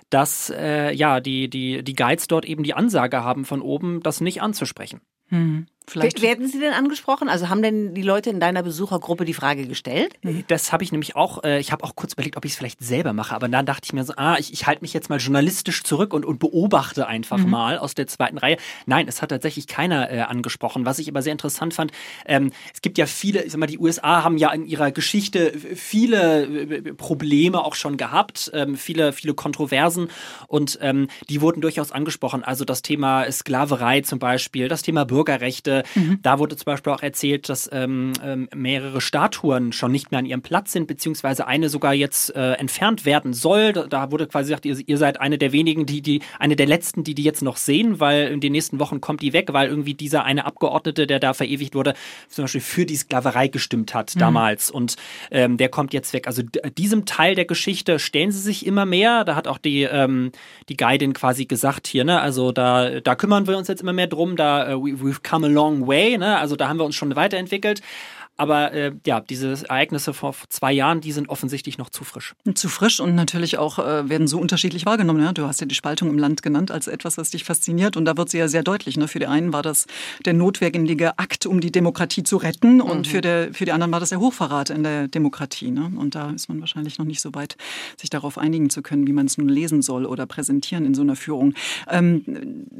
dass 0.09 0.49
äh, 0.49 0.93
ja 0.93 1.19
die, 1.19 1.49
die, 1.49 1.83
die 1.83 1.95
Guides 1.95 2.27
dort 2.27 2.45
eben 2.45 2.63
die 2.63 2.73
Ansage 2.73 3.21
haben 3.21 3.43
von 3.43 3.61
oben, 3.61 4.01
das 4.01 4.21
nicht 4.21 4.41
anzusprechen. 4.41 5.01
Hm. 5.27 5.65
Vielleicht 5.87 6.21
Werden 6.21 6.47
Sie 6.47 6.59
denn 6.59 6.73
angesprochen? 6.73 7.29
Also 7.29 7.49
haben 7.49 7.61
denn 7.61 7.93
die 7.93 8.01
Leute 8.01 8.29
in 8.29 8.39
deiner 8.39 8.63
Besuchergruppe 8.63 9.25
die 9.25 9.33
Frage 9.33 9.67
gestellt? 9.67 10.13
Das 10.47 10.71
habe 10.71 10.83
ich 10.83 10.91
nämlich 10.91 11.15
auch, 11.15 11.43
äh, 11.43 11.59
ich 11.59 11.71
habe 11.71 11.83
auch 11.83 11.95
kurz 11.95 12.13
überlegt, 12.13 12.37
ob 12.37 12.45
ich 12.45 12.51
es 12.51 12.57
vielleicht 12.57 12.83
selber 12.83 13.13
mache, 13.13 13.35
aber 13.35 13.47
dann 13.47 13.65
dachte 13.65 13.81
ich 13.85 13.93
mir 13.93 14.03
so, 14.03 14.13
ah, 14.17 14.37
ich, 14.39 14.51
ich 14.51 14.65
halte 14.67 14.81
mich 14.81 14.93
jetzt 14.93 15.09
mal 15.09 15.19
journalistisch 15.19 15.83
zurück 15.83 16.13
und, 16.13 16.25
und 16.25 16.39
beobachte 16.39 17.07
einfach 17.07 17.37
mhm. 17.37 17.49
mal 17.49 17.77
aus 17.77 17.93
der 17.93 18.07
zweiten 18.07 18.37
Reihe. 18.37 18.57
Nein, 18.85 19.07
es 19.07 19.21
hat 19.21 19.29
tatsächlich 19.29 19.67
keiner 19.67 20.11
äh, 20.11 20.21
angesprochen. 20.21 20.85
Was 20.85 20.99
ich 20.99 21.07
aber 21.09 21.21
sehr 21.21 21.31
interessant 21.31 21.73
fand, 21.73 21.91
ähm, 22.25 22.51
es 22.73 22.81
gibt 22.81 22.97
ja 22.97 23.05
viele, 23.05 23.43
ich 23.43 23.51
sag 23.51 23.59
mal, 23.59 23.67
die 23.67 23.79
USA 23.79 24.23
haben 24.23 24.37
ja 24.37 24.51
in 24.51 24.65
ihrer 24.65 24.91
Geschichte 24.91 25.53
viele 25.75 26.45
äh, 26.45 26.93
Probleme 26.93 27.63
auch 27.63 27.75
schon 27.75 27.97
gehabt, 27.97 28.51
ähm, 28.53 28.75
viele, 28.75 29.13
viele 29.13 29.33
Kontroversen 29.33 30.09
und 30.47 30.79
ähm, 30.81 31.07
die 31.29 31.41
wurden 31.41 31.61
durchaus 31.61 31.91
angesprochen. 31.91 32.43
Also 32.43 32.65
das 32.65 32.81
Thema 32.81 33.29
Sklaverei 33.31 34.01
zum 34.01 34.19
Beispiel, 34.19 34.67
das 34.67 34.81
Thema 34.81 35.05
Bürgerrechte, 35.05 35.74
Mhm. 35.95 36.19
Da 36.21 36.39
wurde 36.39 36.55
zum 36.55 36.65
Beispiel 36.65 36.93
auch 36.93 37.01
erzählt, 37.01 37.49
dass 37.49 37.69
ähm, 37.71 38.13
ähm, 38.23 38.47
mehrere 38.55 39.01
Statuen 39.01 39.73
schon 39.73 39.91
nicht 39.91 40.11
mehr 40.11 40.19
an 40.19 40.25
ihrem 40.25 40.41
Platz 40.41 40.71
sind, 40.71 40.87
beziehungsweise 40.87 41.47
eine 41.47 41.69
sogar 41.69 41.93
jetzt 41.93 42.35
äh, 42.35 42.53
entfernt 42.53 43.05
werden 43.05 43.33
soll. 43.33 43.73
Da, 43.73 43.87
da 43.87 44.11
wurde 44.11 44.27
quasi 44.27 44.49
gesagt, 44.49 44.65
ihr, 44.65 44.77
ihr, 44.85 44.97
seid 44.97 45.19
eine 45.19 45.37
der 45.37 45.51
wenigen, 45.51 45.85
die, 45.85 46.01
die, 46.01 46.21
eine 46.39 46.55
der 46.55 46.67
letzten, 46.67 47.03
die 47.03 47.15
die 47.15 47.23
jetzt 47.23 47.41
noch 47.41 47.57
sehen, 47.57 47.99
weil 47.99 48.27
in 48.27 48.39
den 48.39 48.51
nächsten 48.51 48.79
Wochen 48.79 49.01
kommt 49.01 49.21
die 49.21 49.33
weg, 49.33 49.49
weil 49.51 49.69
irgendwie 49.69 49.93
dieser 49.93 50.23
eine 50.23 50.45
Abgeordnete, 50.45 51.07
der 51.07 51.19
da 51.19 51.33
verewigt 51.33 51.75
wurde, 51.75 51.93
zum 52.29 52.43
Beispiel 52.45 52.61
für 52.61 52.85
die 52.85 52.95
Sklaverei 52.95 53.47
gestimmt 53.47 53.93
hat 53.93 54.15
mhm. 54.15 54.19
damals. 54.19 54.71
Und 54.71 54.95
ähm, 55.31 55.57
der 55.57 55.69
kommt 55.69 55.93
jetzt 55.93 56.13
weg. 56.13 56.27
Also 56.27 56.43
diesem 56.77 57.05
Teil 57.05 57.35
der 57.35 57.45
Geschichte 57.45 57.99
stellen 57.99 58.31
sie 58.31 58.41
sich 58.41 58.65
immer 58.65 58.85
mehr. 58.85 59.23
Da 59.23 59.35
hat 59.35 59.47
auch 59.47 59.57
die, 59.57 59.83
ähm, 59.83 60.31
die 60.69 60.77
Guidin 60.77 61.13
quasi 61.13 61.45
gesagt 61.45 61.87
hier, 61.87 62.03
ne, 62.03 62.21
also 62.21 62.51
da, 62.51 62.99
da 63.01 63.15
kümmern 63.15 63.47
wir 63.47 63.57
uns 63.57 63.67
jetzt 63.67 63.81
immer 63.81 63.93
mehr 63.93 64.07
drum, 64.07 64.35
da 64.35 64.75
uh, 64.75 64.83
we've 64.83 65.21
come 65.27 65.47
along 65.47 65.64
long 65.65 65.87
way, 65.87 66.17
ne? 66.17 66.37
Also 66.37 66.55
da 66.55 66.67
haben 66.67 66.79
wir 66.79 66.85
uns 66.85 66.95
schon 66.95 67.15
weiterentwickelt. 67.15 67.81
Aber 68.37 68.73
äh, 68.73 68.91
ja, 69.05 69.21
diese 69.21 69.51
Ereignisse 69.69 70.13
vor 70.13 70.35
zwei 70.49 70.73
Jahren, 70.73 70.99
die 70.99 71.13
sind 71.13 71.29
offensichtlich 71.29 71.77
noch 71.77 71.89
zu 71.89 72.03
frisch. 72.03 72.35
Zu 72.53 72.67
frisch 72.67 72.99
und 72.99 73.15
natürlich 73.15 73.57
auch 73.57 73.79
äh, 73.79 74.09
werden 74.09 74.27
so 74.27 74.39
unterschiedlich 74.39 74.85
wahrgenommen. 74.85 75.23
Ja? 75.23 75.31
Du 75.31 75.47
hast 75.47 75.61
ja 75.61 75.67
die 75.67 75.75
Spaltung 75.75 76.09
im 76.09 76.17
Land 76.17 76.41
genannt 76.41 76.69
als 76.69 76.87
etwas, 76.87 77.17
was 77.17 77.29
dich 77.29 77.45
fasziniert. 77.45 77.95
Und 77.95 78.05
da 78.05 78.17
wird 78.17 78.29
sie 78.29 78.37
ja 78.37 78.47
sehr 78.47 78.63
deutlich. 78.63 78.97
Ne? 78.97 79.07
Für 79.07 79.19
die 79.19 79.27
einen 79.27 79.53
war 79.53 79.61
das 79.61 79.87
der 80.25 80.33
notwendige 80.33 81.17
Akt, 81.17 81.45
um 81.45 81.61
die 81.61 81.71
Demokratie 81.71 82.23
zu 82.23 82.35
retten. 82.37 82.81
Und 82.81 83.07
mhm. 83.07 83.11
für, 83.11 83.21
der, 83.21 83.53
für 83.53 83.63
die 83.63 83.71
anderen 83.71 83.93
war 83.93 84.01
das 84.01 84.09
der 84.09 84.19
Hochverrat 84.19 84.69
in 84.69 84.83
der 84.83 85.07
Demokratie. 85.07 85.71
Ne? 85.71 85.93
Und 85.95 86.15
da 86.15 86.31
ist 86.31 86.49
man 86.49 86.59
wahrscheinlich 86.59 86.97
noch 86.97 87.05
nicht 87.05 87.21
so 87.21 87.33
weit, 87.33 87.55
sich 87.97 88.09
darauf 88.09 88.37
einigen 88.37 88.69
zu 88.69 88.81
können, 88.81 89.07
wie 89.07 89.13
man 89.13 89.27
es 89.27 89.37
nun 89.37 89.47
lesen 89.47 89.81
soll 89.81 90.05
oder 90.05 90.25
präsentieren 90.25 90.85
in 90.85 90.93
so 90.93 91.03
einer 91.03 91.15
Führung. 91.15 91.53
Ähm, 91.89 92.23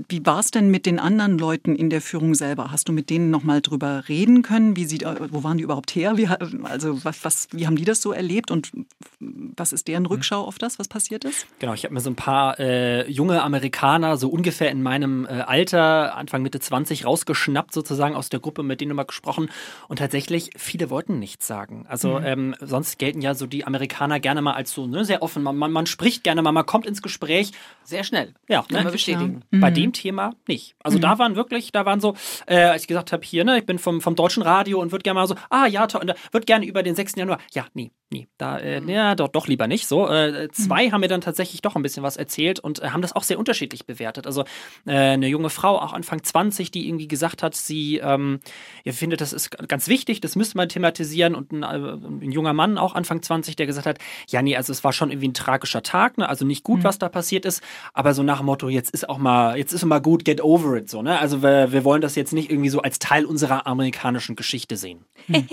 wie 0.10 0.26
war 0.26 0.40
es 0.40 0.52
denn 0.52 0.70
mit 0.70 0.86
den 0.86 1.00
anderen 1.00 1.38
Leuten 1.38 1.76
in 1.76 1.90
der 1.90 2.02
Führung 2.02 2.36
selber? 2.36 2.72
Hast 2.72 2.90
du 2.90 2.92
mit 2.92 3.10
denen 3.10 3.30
noch 3.30 3.44
mal 3.44 3.62
drüber 3.62 4.04
reden 4.10 4.42
können? 4.42 4.76
Wie 4.76 4.84
sie, 4.84 5.00
wo 5.00 5.45
waren 5.46 5.58
die 5.58 5.64
überhaupt 5.64 5.96
her? 5.96 6.18
Wie, 6.18 6.28
also 6.64 7.06
was, 7.06 7.24
was, 7.24 7.48
wie 7.52 7.66
haben 7.66 7.78
die 7.78 7.86
das 7.86 8.02
so 8.02 8.12
erlebt 8.12 8.52
und 8.52 8.72
was 9.20 9.72
ist 9.72 9.88
deren 9.88 10.06
Rückschau 10.06 10.44
auf 10.44 10.58
das, 10.58 10.80
was 10.80 10.90
passiert 10.90 11.24
ist? 11.24 11.48
Genau, 11.60 11.74
ich 11.74 11.86
habe 11.86 11.94
mir 11.94 12.02
so 12.02 12.10
ein 12.10 12.16
paar 12.16 12.60
äh, 12.60 13.10
junge 13.10 13.42
Amerikaner, 13.42 14.18
so 14.18 14.30
ungefähr 14.30 14.72
in 14.72 14.84
meinem 14.84 15.26
äh, 15.26 15.42
Alter, 15.42 16.16
Anfang 16.16 16.42
Mitte 16.42 16.60
20, 16.60 17.06
rausgeschnappt 17.06 17.74
sozusagen 17.74 18.16
aus 18.16 18.30
der 18.30 18.40
Gruppe, 18.40 18.64
mit 18.64 18.82
denen 18.82 18.96
wir 18.96 19.06
gesprochen. 19.06 19.50
Und 19.88 20.00
tatsächlich, 20.00 20.50
viele 20.58 20.90
wollten 20.90 21.20
nichts 21.20 21.48
sagen. 21.48 21.86
Also 21.88 22.20
mhm. 22.20 22.26
ähm, 22.26 22.56
sonst 22.60 23.00
gelten 23.00 23.22
ja 23.22 23.36
so 23.36 23.48
die 23.48 23.66
Amerikaner 23.66 24.20
gerne 24.20 24.42
mal 24.42 24.54
als 24.54 24.74
so 24.74 24.88
ne, 24.88 25.06
sehr 25.06 25.22
offen. 25.22 25.44
Man, 25.44 25.56
man, 25.56 25.72
man 25.72 25.86
spricht 25.86 26.24
gerne 26.24 26.42
mal, 26.42 26.52
man 26.52 26.66
kommt 26.66 26.86
ins 26.86 27.02
Gespräch. 27.02 27.52
Sehr 27.84 28.04
schnell. 28.04 28.34
Ja, 28.50 28.66
Kann 28.70 28.86
ne? 28.86 28.92
bestätigen. 28.92 29.44
Ja. 29.52 29.60
Bei 29.60 29.70
mhm. 29.70 29.76
dem 29.76 29.94
Thema 29.94 30.34
nicht. 30.48 30.76
Also 30.84 30.98
mhm. 30.98 31.04
da 31.04 31.20
waren 31.20 31.36
wirklich, 31.36 31.72
da 31.72 31.86
waren 31.86 32.02
so, 32.02 32.16
äh, 32.48 32.58
als 32.64 32.82
ich 32.82 32.88
gesagt 32.88 33.12
habe, 33.12 33.24
hier, 33.24 33.44
ne, 33.44 33.60
ich 33.60 33.66
bin 33.66 33.80
vom, 33.80 34.02
vom 34.02 34.16
deutschen 34.16 34.44
Radio 34.44 34.82
und 34.82 34.92
würde 34.92 35.04
gerne 35.04 35.20
mal 35.20 35.28
so, 35.28 35.35
ah 35.50 35.66
ja, 35.68 35.88
toll, 35.88 36.14
würde 36.32 36.46
gerne 36.46 36.66
über 36.66 36.84
den 36.84 36.96
6. 36.96 37.16
Januar. 37.16 37.40
Ja, 37.54 37.66
nee, 37.74 37.92
nee, 38.12 38.28
da, 38.38 38.58
äh, 38.60 38.82
mhm. 38.82 38.90
ja, 38.90 39.16
doch, 39.16 39.28
doch 39.28 39.48
lieber 39.48 39.68
nicht. 39.68 39.88
So, 39.88 40.08
äh, 40.08 40.50
zwei 40.52 40.88
mhm. 40.88 40.92
haben 40.92 41.02
mir 41.02 41.08
dann 41.08 41.22
tatsächlich 41.22 41.62
doch 41.62 41.76
ein 41.76 41.82
bisschen 41.82 42.04
was 42.04 42.18
erzählt 42.18 42.60
und 42.60 42.82
äh, 42.82 42.90
haben 42.90 43.02
das 43.02 43.14
auch 43.14 43.24
sehr 43.24 43.40
unterschiedlich 43.40 43.86
bewertet. 43.86 44.28
Also 44.28 44.44
äh, 44.86 44.94
eine 44.94 45.28
junge 45.28 45.50
Frau, 45.50 45.80
auch 45.80 45.94
Anfang 45.94 46.24
20, 46.24 46.72
die 46.72 46.88
irgendwie 46.88 47.08
gesagt 47.08 47.44
hat, 47.44 47.56
sie 47.56 47.98
ähm, 47.98 48.40
ja, 48.84 48.94
findet, 48.94 49.22
das 49.22 49.34
ist 49.34 49.52
ganz 49.68 49.88
wichtig, 49.88 50.22
das 50.22 50.36
müsste 50.36 50.58
man 50.58 50.70
thematisieren 50.70 51.36
und 51.36 51.52
ein, 51.52 51.64
äh, 51.64 51.66
ein, 51.66 52.32
junger 52.32 52.54
Mann, 52.54 52.78
auch 52.78 52.96
Anfang 52.96 53.22
20, 53.22 53.56
der 53.56 53.66
gesagt 53.66 53.88
hat, 53.88 54.00
ja, 54.30 54.42
nee, 54.42 54.56
also 54.56 54.72
es 54.72 54.84
war 54.84 54.94
schon 54.94 55.10
irgendwie 55.10 55.30
ein 55.30 55.34
tragischer 55.34 55.84
Tag, 55.84 56.18
ne? 56.18 56.30
also 56.30 56.46
nicht 56.46 56.64
gut, 56.64 56.80
mhm. 56.80 56.84
was 56.86 57.00
da 57.00 57.10
passiert 57.10 57.46
ist, 57.46 57.64
aber 57.94 58.14
so 58.14 58.24
nach 58.24 58.38
dem 58.38 58.46
Motto, 58.46 58.70
jetzt 58.70 58.92
ist 58.92 59.10
auch 59.10 59.18
mal, 59.18 59.58
jetzt 59.58 59.74
ist 59.74 59.84
mal 59.86 60.00
gut, 60.00 60.26
get 60.26 60.42
over 60.42 60.76
it, 60.78 60.90
so, 60.90 61.02
ne? 61.02 61.20
Also 61.20 61.42
wir, 61.42 61.72
wir 61.72 61.84
wollen 61.84 62.02
das 62.02 62.16
jetzt 62.16 62.34
nicht 62.34 62.52
irgendwie 62.52 62.70
so 62.70 62.82
als 62.82 63.00
Teil 63.00 63.26
unserer 63.26 63.68
amerikanischen 63.68 64.36
Geschichte 64.36 64.78
sehen. 64.78 65.06
Hm. 65.28 65.48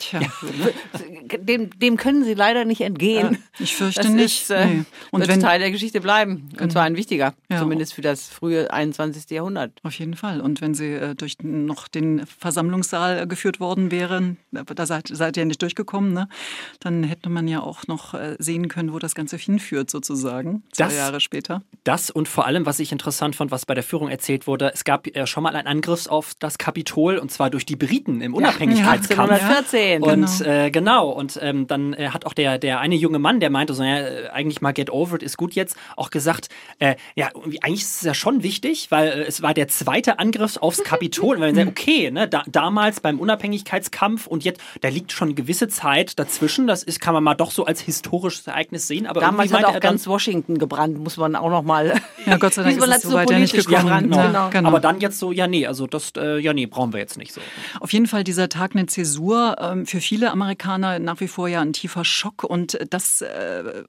Tja, 0.00 0.20
dem, 1.38 1.78
dem 1.78 1.96
können 1.98 2.24
Sie 2.24 2.32
leider 2.32 2.64
nicht 2.64 2.80
entgehen. 2.80 3.32
Ja, 3.32 3.38
ich 3.58 3.76
fürchte 3.76 4.02
das 4.02 4.10
nicht. 4.10 4.42
Ist, 4.44 4.50
äh, 4.50 4.66
nee. 4.66 4.84
Und 5.10 5.20
wird 5.20 5.30
wenn, 5.30 5.40
Teil 5.40 5.60
der 5.60 5.70
Geschichte 5.70 6.00
bleiben. 6.00 6.48
Und 6.52 6.56
genau. 6.56 6.72
zwar 6.72 6.84
ein 6.84 6.96
wichtiger, 6.96 7.34
ja. 7.50 7.58
zumindest 7.58 7.92
für 7.92 8.00
das 8.00 8.26
frühe 8.28 8.72
21. 8.72 9.30
Jahrhundert. 9.30 9.72
Auf 9.82 9.98
jeden 9.98 10.16
Fall. 10.16 10.40
Und 10.40 10.62
wenn 10.62 10.72
Sie 10.72 10.92
äh, 10.92 11.14
durch 11.14 11.36
noch 11.42 11.86
den 11.86 12.24
Versammlungssaal 12.26 13.20
äh, 13.20 13.26
geführt 13.26 13.60
worden 13.60 13.90
wären, 13.90 14.38
da 14.50 14.86
seid, 14.86 15.08
seid 15.08 15.36
ihr 15.36 15.44
nicht 15.44 15.60
durchgekommen, 15.60 16.14
ne? 16.14 16.28
dann 16.80 17.04
hätte 17.04 17.28
man 17.28 17.46
ja 17.46 17.60
auch 17.60 17.86
noch 17.86 18.14
äh, 18.14 18.36
sehen 18.38 18.68
können, 18.68 18.94
wo 18.94 18.98
das 18.98 19.14
Ganze 19.14 19.36
hinführt, 19.36 19.90
sozusagen, 19.90 20.62
zwei 20.72 20.84
das, 20.84 20.96
Jahre 20.96 21.20
später. 21.20 21.62
Das 21.84 22.08
und 22.08 22.26
vor 22.26 22.46
allem, 22.46 22.64
was 22.64 22.78
ich 22.78 22.90
interessant 22.90 23.36
fand, 23.36 23.50
was 23.50 23.66
bei 23.66 23.74
der 23.74 23.84
Führung 23.84 24.08
erzählt 24.08 24.46
wurde, 24.46 24.72
es 24.72 24.84
gab 24.84 25.06
äh, 25.08 25.26
schon 25.26 25.42
mal 25.42 25.54
einen 25.54 25.68
Angriff 25.68 26.06
auf 26.06 26.32
das 26.38 26.56
Kapitol 26.56 27.18
und 27.18 27.30
zwar 27.30 27.50
durch 27.50 27.66
die 27.66 27.76
Briten 27.76 28.22
im 28.22 28.34
Unabhängigkeitskampf. 28.34 29.30
Ja, 29.30 29.48
1814 29.48 29.89
sehen. 29.98 30.02
Und 30.02 30.38
genau, 30.38 30.50
äh, 30.50 30.70
genau. 30.70 31.08
und 31.10 31.38
ähm, 31.42 31.66
dann 31.66 31.92
äh, 31.94 32.08
hat 32.08 32.26
auch 32.26 32.32
der, 32.32 32.58
der 32.58 32.80
eine 32.80 32.94
junge 32.94 33.18
Mann, 33.18 33.40
der 33.40 33.50
meinte 33.50 33.74
so, 33.74 33.82
ja, 33.82 33.98
äh, 33.98 34.28
eigentlich 34.28 34.60
mal 34.60 34.72
Get 34.72 34.90
Over 34.90 35.16
It 35.16 35.22
ist 35.22 35.36
gut 35.36 35.54
jetzt, 35.54 35.76
auch 35.96 36.10
gesagt, 36.10 36.48
äh, 36.78 36.96
ja, 37.14 37.28
eigentlich 37.62 37.82
ist 37.82 37.96
es 37.96 38.02
ja 38.02 38.14
schon 38.14 38.42
wichtig, 38.42 38.90
weil 38.90 39.08
äh, 39.08 39.22
es 39.22 39.42
war 39.42 39.54
der 39.54 39.68
zweite 39.68 40.18
Angriff 40.18 40.56
aufs 40.58 40.82
Kapitol. 40.84 41.36
Und 41.36 41.42
wir 41.42 41.54
sagen, 41.54 41.68
okay, 41.76 42.10
ne, 42.10 42.28
da, 42.28 42.42
damals 42.46 43.00
beim 43.00 43.18
Unabhängigkeitskampf 43.18 44.26
und 44.26 44.44
jetzt, 44.44 44.60
da 44.80 44.88
liegt 44.88 45.12
schon 45.12 45.28
eine 45.28 45.34
gewisse 45.34 45.68
Zeit 45.68 46.18
dazwischen. 46.18 46.66
Das 46.66 46.82
ist, 46.82 47.00
kann 47.00 47.14
man 47.14 47.24
mal 47.24 47.34
doch 47.34 47.50
so 47.50 47.64
als 47.64 47.80
historisches 47.80 48.46
Ereignis 48.46 48.86
sehen. 48.86 49.06
Aber 49.06 49.20
damals 49.20 49.52
hat 49.52 49.64
auch 49.64 49.80
ganz 49.80 50.06
Washington 50.06 50.58
gebrannt, 50.58 50.98
muss 50.98 51.16
man 51.16 51.36
auch 51.36 51.50
noch 51.50 51.62
mal. 51.62 51.80
Ja, 52.26 52.36
Gott 52.36 52.52
sei 52.52 52.64
Dank 52.64 52.76
ist 52.76 52.86
es 52.86 53.02
so 53.02 53.14
weit 53.14 53.30
ja 53.30 53.38
nicht 53.38 53.54
gekommen. 53.54 53.86
Ja, 53.86 54.00
genau. 54.00 54.26
Genau. 54.26 54.50
genau. 54.50 54.68
Aber 54.68 54.80
dann 54.80 55.00
jetzt 55.00 55.18
so, 55.18 55.32
ja, 55.32 55.46
nee, 55.46 55.66
also 55.66 55.86
das, 55.86 56.12
äh, 56.16 56.38
ja, 56.38 56.52
nee, 56.52 56.66
brauchen 56.66 56.92
wir 56.92 57.00
jetzt 57.00 57.16
nicht 57.16 57.32
so. 57.32 57.40
Auf 57.80 57.92
jeden 57.92 58.06
Fall 58.06 58.24
dieser 58.24 58.48
Tag 58.48 58.72
eine 58.74 58.86
Zäsur. 58.86 59.56
Ähm, 59.58 59.79
für 59.86 60.00
viele 60.00 60.30
Amerikaner 60.30 60.98
nach 60.98 61.20
wie 61.20 61.28
vor 61.28 61.48
ja 61.48 61.60
ein 61.60 61.72
tiefer 61.72 62.04
Schock 62.04 62.44
und 62.44 62.78
das 62.90 63.22
äh, 63.22 63.84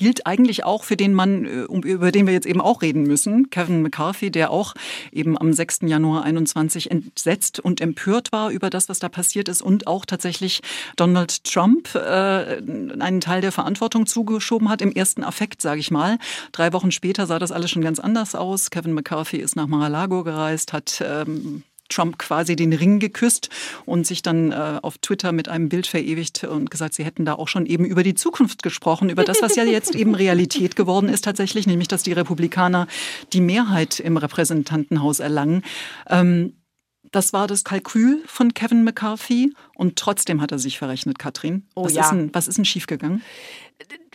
gilt 0.00 0.26
eigentlich 0.26 0.64
auch 0.64 0.82
für 0.82 0.96
den 0.96 1.14
Mann, 1.14 1.44
äh, 1.44 1.88
über 1.88 2.10
den 2.10 2.26
wir 2.26 2.32
jetzt 2.32 2.46
eben 2.46 2.60
auch 2.60 2.82
reden 2.82 3.02
müssen, 3.02 3.50
Kevin 3.50 3.82
McCarthy, 3.82 4.30
der 4.30 4.50
auch 4.50 4.74
eben 5.12 5.38
am 5.38 5.52
6. 5.52 5.80
Januar 5.82 6.24
21 6.24 6.90
entsetzt 6.90 7.60
und 7.60 7.80
empört 7.80 8.32
war 8.32 8.50
über 8.50 8.70
das, 8.70 8.88
was 8.88 8.98
da 8.98 9.08
passiert 9.08 9.48
ist 9.48 9.60
und 9.62 9.86
auch 9.86 10.06
tatsächlich 10.06 10.62
Donald 10.96 11.44
Trump 11.44 11.94
äh, 11.94 11.98
einen 11.98 13.20
Teil 13.20 13.42
der 13.42 13.52
Verantwortung 13.52 14.06
zugeschoben 14.06 14.70
hat, 14.70 14.80
im 14.80 14.92
ersten 14.92 15.22
Affekt, 15.22 15.60
sage 15.60 15.80
ich 15.80 15.90
mal. 15.90 16.18
Drei 16.52 16.72
Wochen 16.72 16.92
später 16.92 17.26
sah 17.26 17.38
das 17.38 17.52
alles 17.52 17.70
schon 17.70 17.82
ganz 17.82 18.00
anders 18.00 18.34
aus. 18.34 18.70
Kevin 18.70 18.94
McCarthy 18.94 19.36
ist 19.36 19.54
nach 19.54 19.66
Mar-a-Lago 19.66 20.24
gereist, 20.24 20.72
hat 20.72 21.02
ähm, 21.06 21.62
Trump 21.90 22.18
quasi 22.18 22.56
den 22.56 22.72
Ring 22.72 22.98
geküsst 22.98 23.50
und 23.84 24.06
sich 24.06 24.22
dann 24.22 24.52
äh, 24.52 24.78
auf 24.82 24.98
Twitter 24.98 25.32
mit 25.32 25.48
einem 25.48 25.68
Bild 25.68 25.86
verewigt 25.86 26.44
und 26.44 26.70
gesagt, 26.70 26.94
sie 26.94 27.04
hätten 27.04 27.24
da 27.24 27.34
auch 27.34 27.48
schon 27.48 27.66
eben 27.66 27.84
über 27.84 28.02
die 28.02 28.14
Zukunft 28.14 28.62
gesprochen, 28.62 29.10
über 29.10 29.24
das, 29.24 29.42
was 29.42 29.56
ja 29.56 29.64
jetzt 29.64 29.94
eben 29.94 30.14
Realität 30.14 30.76
geworden 30.76 31.08
ist 31.08 31.24
tatsächlich, 31.24 31.66
nämlich 31.66 31.88
dass 31.88 32.02
die 32.02 32.12
Republikaner 32.12 32.86
die 33.32 33.40
Mehrheit 33.40 34.00
im 34.00 34.16
Repräsentantenhaus 34.16 35.20
erlangen. 35.20 35.62
Ähm, 36.08 36.54
das 37.10 37.32
war 37.32 37.46
das 37.46 37.64
Kalkül 37.64 38.22
von 38.26 38.54
Kevin 38.54 38.84
McCarthy 38.84 39.52
und 39.74 39.96
trotzdem 39.96 40.40
hat 40.40 40.52
er 40.52 40.58
sich 40.58 40.78
verrechnet, 40.78 41.18
Katrin. 41.18 41.66
Oh, 41.74 41.84
was, 41.84 41.94
ja. 41.94 42.02
ist 42.02 42.10
denn, 42.10 42.30
was 42.32 42.46
ist 42.46 42.58
denn 42.58 42.64
schiefgegangen? 42.64 43.22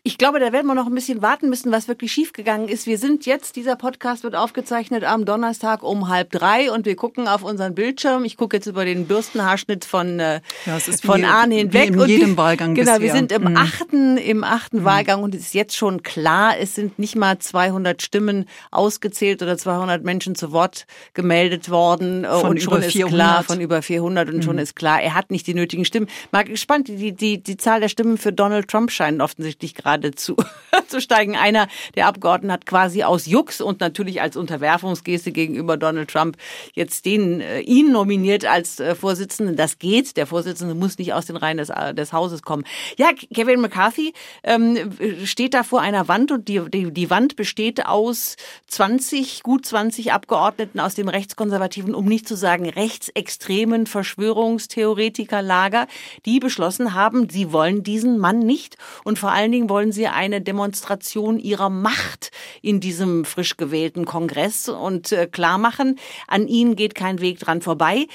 Ich 0.07 0.19
glaube, 0.19 0.39
da 0.39 0.53
werden 0.53 0.67
wir 0.67 0.75
noch 0.75 0.85
ein 0.85 0.93
bisschen 0.93 1.23
warten 1.23 1.49
müssen, 1.49 1.71
was 1.71 1.87
wirklich 1.87 2.11
schiefgegangen 2.11 2.67
ist. 2.67 2.85
Wir 2.85 2.99
sind 2.99 3.25
jetzt, 3.25 3.55
dieser 3.55 3.75
Podcast 3.75 4.23
wird 4.23 4.35
aufgezeichnet 4.35 5.03
am 5.03 5.25
Donnerstag 5.25 5.81
um 5.81 6.09
halb 6.09 6.29
drei 6.29 6.71
und 6.71 6.85
wir 6.85 6.95
gucken 6.95 7.27
auf 7.27 7.41
unseren 7.41 7.73
Bildschirm. 7.73 8.23
Ich 8.23 8.37
gucke 8.37 8.57
jetzt 8.57 8.67
über 8.67 8.85
den 8.85 9.07
Bürstenhaarschnitt 9.07 9.83
von, 9.83 10.19
äh, 10.19 10.41
ja, 10.67 10.77
von 10.77 11.21
wie, 11.21 11.25
Ahn 11.25 11.49
hinweg. 11.49 11.95
Wie 11.95 12.03
in 12.03 12.07
jedem 12.07 12.37
Wahlgang 12.37 12.75
Genau, 12.75 12.85
bisher. 12.85 13.01
wir 13.01 13.11
sind 13.13 13.31
im 13.31 13.49
mhm. 13.49 13.57
achten, 13.57 14.17
im 14.17 14.43
achten 14.43 14.81
mhm. 14.81 14.85
Wahlgang 14.85 15.23
und 15.23 15.33
es 15.33 15.41
ist 15.41 15.53
jetzt 15.55 15.75
schon 15.75 16.03
klar, 16.03 16.53
es 16.59 16.75
sind 16.75 16.99
nicht 16.99 17.15
mal 17.15 17.39
200 17.39 18.03
Stimmen 18.03 18.45
ausgezählt 18.69 19.41
oder 19.41 19.57
200 19.57 20.03
Menschen 20.03 20.35
zu 20.35 20.51
Wort 20.51 20.85
gemeldet 21.15 21.71
worden 21.71 22.25
von 22.25 22.51
und 22.51 22.61
schon 22.61 22.83
ist 22.83 22.91
400. 22.91 23.15
klar, 23.15 23.43
von 23.43 23.59
über 23.59 23.81
400 23.81 24.29
und 24.29 24.35
mhm. 24.35 24.41
schon 24.43 24.59
ist 24.59 24.75
klar, 24.75 25.01
er 25.01 25.15
hat 25.15 25.31
nicht 25.31 25.47
die 25.47 25.55
nötigen 25.55 25.83
Stimmen. 25.83 26.09
Mal 26.31 26.43
gespannt, 26.43 26.89
die, 26.89 27.13
die, 27.13 27.41
die 27.41 27.57
Zahl 27.57 27.79
der 27.79 27.89
Stimmen 27.89 28.19
für 28.19 28.31
Donald 28.31 28.67
Trump 28.67 28.91
scheint 28.91 29.19
offensichtlich 29.19 29.73
gerade 29.73 29.94
geradezu 29.95 30.35
zu 30.87 31.01
steigen. 31.01 31.35
Einer 31.35 31.67
der 31.95 32.07
Abgeordneten 32.07 32.51
hat 32.51 32.65
quasi 32.65 33.03
aus 33.03 33.25
Jux 33.25 33.61
und 33.61 33.79
natürlich 33.79 34.21
als 34.21 34.37
Unterwerfungsgeste 34.37 35.31
gegenüber 35.31 35.77
Donald 35.77 36.09
Trump 36.09 36.37
jetzt 36.73 37.05
den 37.05 37.41
äh, 37.41 37.61
ihn 37.61 37.91
nominiert 37.91 38.45
als 38.45 38.79
äh, 38.79 38.95
Vorsitzenden. 38.95 39.55
Das 39.55 39.79
geht. 39.79 40.17
Der 40.17 40.27
Vorsitzende 40.27 40.75
muss 40.75 40.97
nicht 40.97 41.13
aus 41.13 41.25
den 41.25 41.37
Reihen 41.37 41.57
des, 41.57 41.69
äh, 41.69 41.93
des 41.93 42.13
Hauses 42.13 42.41
kommen. 42.41 42.65
Ja, 42.97 43.09
Kevin 43.33 43.61
McCarthy 43.61 44.13
ähm, 44.43 44.91
steht 45.23 45.53
da 45.53 45.63
vor 45.63 45.81
einer 45.81 46.07
Wand 46.07 46.31
und 46.31 46.47
die, 46.47 46.61
die, 46.69 46.91
die 46.91 47.09
Wand 47.09 47.35
besteht 47.35 47.85
aus 47.85 48.35
20, 48.67 49.43
gut 49.43 49.65
20 49.65 50.11
Abgeordneten 50.11 50.79
aus 50.79 50.95
dem 50.95 51.07
rechtskonservativen, 51.07 51.95
um 51.95 52.05
nicht 52.05 52.27
zu 52.27 52.35
sagen 52.35 52.69
rechtsextremen 52.69 53.87
Verschwörungstheoretikerlager, 53.87 55.87
die 56.25 56.39
beschlossen 56.39 56.93
haben, 56.93 57.29
sie 57.29 57.51
wollen 57.51 57.83
diesen 57.83 58.17
Mann 58.17 58.39
nicht 58.39 58.77
und 59.03 59.19
vor 59.19 59.31
allen 59.31 59.51
Dingen 59.51 59.69
wollen 59.69 59.84
sie 59.91 60.07
eine 60.07 60.41
Demonstration 60.41 61.39
ihrer 61.39 61.69
Macht 61.69 62.31
in 62.61 62.79
diesem 62.79 63.25
frisch 63.25 63.57
gewählten 63.57 64.05
Kongress 64.05 64.69
und 64.69 65.11
äh, 65.11 65.27
klar 65.27 65.57
machen, 65.57 65.99
an 66.27 66.47
ihnen 66.47 66.75
geht 66.75 66.95
kein 66.95 67.21
Weg 67.21 67.39
dran 67.39 67.61
vorbei. 67.61 68.07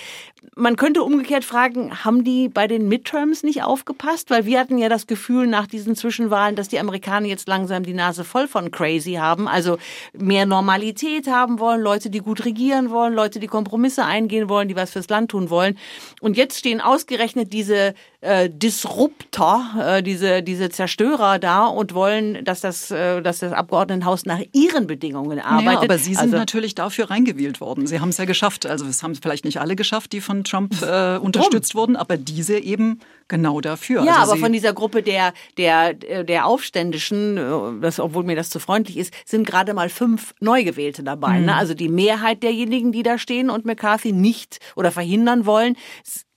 Man 0.57 0.77
könnte 0.77 1.03
umgekehrt 1.05 1.45
fragen, 1.45 2.05
haben 2.05 2.25
die 2.25 2.49
bei 2.49 2.67
den 2.67 2.89
Midterms 2.89 3.43
nicht 3.43 3.63
aufgepasst? 3.63 4.31
Weil 4.31 4.47
wir 4.47 4.59
hatten 4.59 4.79
ja 4.79 4.89
das 4.89 5.07
Gefühl 5.07 5.47
nach 5.47 5.67
diesen 5.67 5.95
Zwischenwahlen, 5.95 6.57
dass 6.57 6.69
die 6.69 6.81
Amerikaner 6.81 7.29
jetzt 7.29 7.47
langsam 7.47 7.85
die 7.85 7.95
Nase 7.95 8.25
voll 8.25 8.49
von 8.49 8.71
crazy 8.71 9.15
haben, 9.15 9.47
also 9.47 9.79
mehr 10.13 10.47
Normalität 10.47 11.29
haben 11.29 11.61
wollen, 11.61 11.81
Leute, 11.81 12.11
die 12.11 12.19
gut 12.19 12.45
regieren 12.45 12.91
wollen, 12.91 13.15
Leute, 13.15 13.39
die 13.39 13.47
Kompromisse 13.47 14.05
eingehen 14.05 14.49
wollen, 14.49 14.69
die 14.69 14.77
was 14.77 14.91
fürs 14.91 15.09
Land 15.09 15.31
tun 15.31 15.51
wollen. 15.51 15.79
Und 16.21 16.37
jetzt 16.37 16.59
stehen 16.59 16.81
ausgerechnet 16.81 17.53
diese 17.53 17.95
äh, 18.21 18.51
Disruptor, 18.51 19.65
äh, 19.81 20.03
diese, 20.03 20.43
diese 20.43 20.69
Zerstörer 20.69 21.39
da 21.39 21.67
und 21.67 21.95
wollen, 21.95 22.45
dass 22.45 22.61
das, 22.61 22.91
äh, 22.91 23.23
dass 23.23 23.39
das 23.39 23.53
Abgeordnetenhaus 23.53 24.27
nach 24.27 24.41
ihren 24.53 24.87
Bedingungen 24.87 25.39
arbeitet. 25.39 25.73
Ja, 25.73 25.81
aber 25.83 25.99
Sie 25.99 26.15
sind 26.15 26.25
also, 26.25 26.37
natürlich 26.37 26.75
dafür 26.75 27.09
reingewählt 27.11 27.61
worden. 27.61 27.87
Sie 27.87 28.01
haben 28.01 28.11
es 28.11 28.19
ja 28.19 28.25
geschafft. 28.25 28.67
Also 28.67 28.85
es 28.87 29.03
haben 29.03 29.15
vielleicht 29.15 29.45
nicht 29.45 29.61
alle 29.61 29.77
geschafft, 29.77 30.13
die 30.13 30.21
von 30.21 30.40
Trump 30.45 30.81
äh, 30.83 31.17
unterstützt 31.17 31.75
Drum. 31.75 31.81
wurden, 31.81 31.97
aber 31.97 32.17
diese 32.17 32.59
eben 32.59 33.01
genau 33.29 33.61
dafür. 33.61 34.05
Ja, 34.05 34.17
also 34.17 34.33
aber 34.33 34.41
von 34.41 34.53
dieser 34.53 34.73
Gruppe 34.73 35.03
der, 35.03 35.33
der, 35.57 35.95
der 35.95 36.47
Aufständischen, 36.47 37.39
äh, 37.39 37.81
das, 37.81 37.99
obwohl 38.01 38.25
mir 38.25 38.37
das 38.37 38.51
zu 38.51 38.59
freundlich 38.59 38.97
ist, 38.97 39.15
sind 39.25 39.47
gerade 39.47 39.73
mal 39.73 39.89
fünf 39.89 40.35
Neugewählte 40.41 41.03
dabei. 41.03 41.39
Mhm. 41.39 41.47
Ne? 41.47 41.55
Also 41.55 41.75
die 41.75 41.89
Mehrheit 41.89 42.43
derjenigen, 42.43 42.93
die 42.93 43.03
da 43.03 43.19
stehen 43.19 43.49
und 43.49 43.65
McCarthy 43.65 44.13
nicht 44.13 44.59
oder 44.77 44.91
verhindern 44.91 45.47
wollen, 45.47 45.77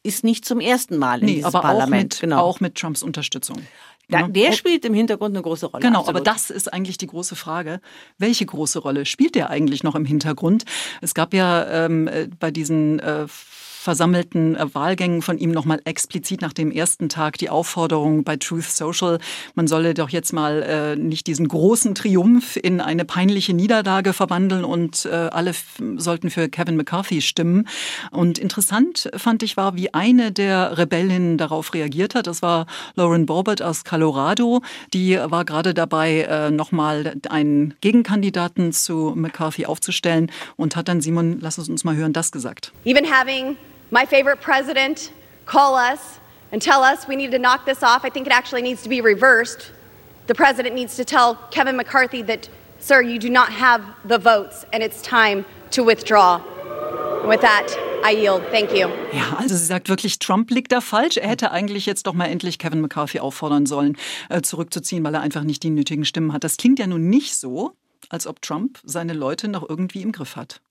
ist 0.03 0.24
nicht 0.24 0.45
zum 0.45 0.60
ersten 0.60 0.98
Mal 0.98 1.19
in 1.19 1.25
nee, 1.25 1.36
dieses 1.36 1.53
aber 1.53 1.62
Parlament. 1.62 2.15
Auch 2.15 2.17
mit, 2.17 2.22
genau. 2.22 2.41
auch 2.41 2.60
mit 2.60 2.75
Trumps 2.75 3.03
Unterstützung. 3.03 3.57
Da, 4.10 4.27
der 4.27 4.51
spielt 4.51 4.86
im 4.86 4.93
Hintergrund 4.93 5.33
eine 5.33 5.41
große 5.41 5.67
Rolle. 5.67 5.81
Genau, 5.81 6.00
absolut. 6.00 6.22
aber 6.22 6.24
das 6.24 6.50
ist 6.50 6.72
eigentlich 6.72 6.98
die 6.98 7.07
große 7.07 7.36
Frage. 7.36 7.79
Welche 8.17 8.45
große 8.45 8.79
Rolle 8.79 9.05
spielt 9.05 9.33
der 9.33 9.50
eigentlich 9.50 9.81
noch 9.83 9.95
im 9.95 10.05
Hintergrund? 10.05 10.65
Es 11.01 11.13
gab 11.13 11.33
ja 11.33 11.86
ähm, 11.86 12.10
bei 12.39 12.51
diesen 12.51 13.00
äh, 13.00 13.25
versammelten 13.83 14.55
äh, 14.55 14.73
Wahlgängen 14.73 15.21
von 15.21 15.37
ihm 15.37 15.51
nochmal 15.51 15.81
explizit 15.83 16.41
nach 16.41 16.53
dem 16.53 16.71
ersten 16.71 17.09
Tag 17.09 17.37
die 17.37 17.49
Aufforderung 17.49 18.23
bei 18.23 18.37
Truth 18.37 18.63
Social, 18.63 19.19
man 19.55 19.67
solle 19.67 19.93
doch 19.93 20.09
jetzt 20.09 20.31
mal 20.31 20.63
äh, 20.63 20.95
nicht 20.95 21.27
diesen 21.27 21.47
großen 21.47 21.93
Triumph 21.93 22.55
in 22.55 22.79
eine 22.79 23.03
peinliche 23.03 23.53
Niederlage 23.53 24.13
verwandeln 24.13 24.63
und 24.63 25.05
äh, 25.05 25.09
alle 25.09 25.53
sollten 25.97 26.29
für 26.29 26.47
Kevin 26.47 26.77
McCarthy 26.77 27.21
stimmen. 27.21 27.67
Und 28.11 28.39
interessant 28.39 29.09
fand 29.17 29.43
ich 29.43 29.57
war, 29.57 29.75
wie 29.75 29.93
eine 29.93 30.31
der 30.31 30.77
Rebellinnen 30.77 31.37
darauf 31.37 31.73
reagiert 31.73 32.15
hat. 32.15 32.27
Das 32.27 32.41
war 32.41 32.65
Lauren 32.95 33.25
Borbert 33.25 33.61
aus 33.61 33.83
Colorado. 33.83 34.61
Die 34.93 35.17
war 35.17 35.43
gerade 35.43 35.73
dabei, 35.73 36.21
äh, 36.21 36.51
nochmal 36.51 37.15
einen 37.29 37.73
Gegenkandidaten 37.81 38.71
zu 38.71 39.13
McCarthy 39.15 39.65
aufzustellen 39.65 40.31
und 40.55 40.77
hat 40.77 40.87
dann 40.87 41.01
Simon, 41.01 41.39
lass 41.41 41.57
es 41.57 41.67
uns 41.67 41.83
mal 41.83 41.95
hören, 41.95 42.13
das 42.13 42.31
gesagt. 42.31 42.71
Even 42.85 43.05
having 43.05 43.57
my 43.93 44.07
favorite 44.07 44.41
president 44.41 45.13
call 45.45 45.75
us 45.75 46.19
and 46.51 46.59
tell 46.59 46.81
us 46.83 47.07
we 47.07 47.15
need 47.15 47.29
to 47.29 47.38
knock 47.38 47.63
this 47.65 47.83
off, 47.83 48.03
I 48.03 48.09
think 48.09 48.25
it 48.25 48.33
actually 48.33 48.63
needs 48.63 48.81
to 48.81 48.89
be 48.89 49.01
reversed. 49.01 49.71
The 50.25 50.33
president 50.33 50.73
needs 50.73 50.95
to 50.95 51.05
tell 51.05 51.35
Kevin 51.51 51.77
McCarthy 51.77 52.23
that, 52.23 52.50
sir, 52.79 53.03
you 53.03 53.19
do 53.19 53.29
not 53.29 53.50
have 53.51 53.83
the 54.03 54.17
votes 54.17 54.65
and 54.73 54.81
it's 54.81 55.00
time 55.03 55.45
to 55.71 55.83
withdraw. 55.83 56.41
And 57.19 57.29
with 57.29 57.41
that, 57.41 57.67
I 58.03 58.12
yield. 58.12 58.41
Thank 58.50 58.71
you. 58.71 58.89
Ja, 59.13 59.38
also 59.38 59.55
sie 59.55 59.65
sagt 59.65 59.89
wirklich, 59.89 60.17
Trump 60.17 60.50
liegt 60.50 60.71
da 60.71 60.81
falsch. 60.81 61.17
Er 61.17 61.29
hätte 61.29 61.51
eigentlich 61.51 61.85
jetzt 61.85 62.07
doch 62.07 62.13
mal 62.13 62.25
endlich 62.25 62.57
Kevin 62.57 62.81
McCarthy 62.81 63.19
auffordern 63.19 63.67
sollen, 63.67 63.95
äh, 64.29 64.41
zurückzuziehen, 64.41 65.03
weil 65.03 65.13
er 65.13 65.21
einfach 65.21 65.43
nicht 65.43 65.62
die 65.62 65.69
nötigen 65.69 66.03
Stimmen 66.03 66.33
hat. 66.33 66.43
Das 66.43 66.57
klingt 66.57 66.79
ja 66.79 66.88
nun 66.88 67.12
nicht 67.12 67.35
so, 67.35 67.73
als 68.09 68.25
ob 68.25 68.41
Trump 68.41 68.79
seine 68.83 69.13
Leute 69.13 69.47
noch 69.50 69.69
irgendwie 69.69 70.01
im 70.01 70.12
Griff 70.12 70.35
hat. 70.35 70.62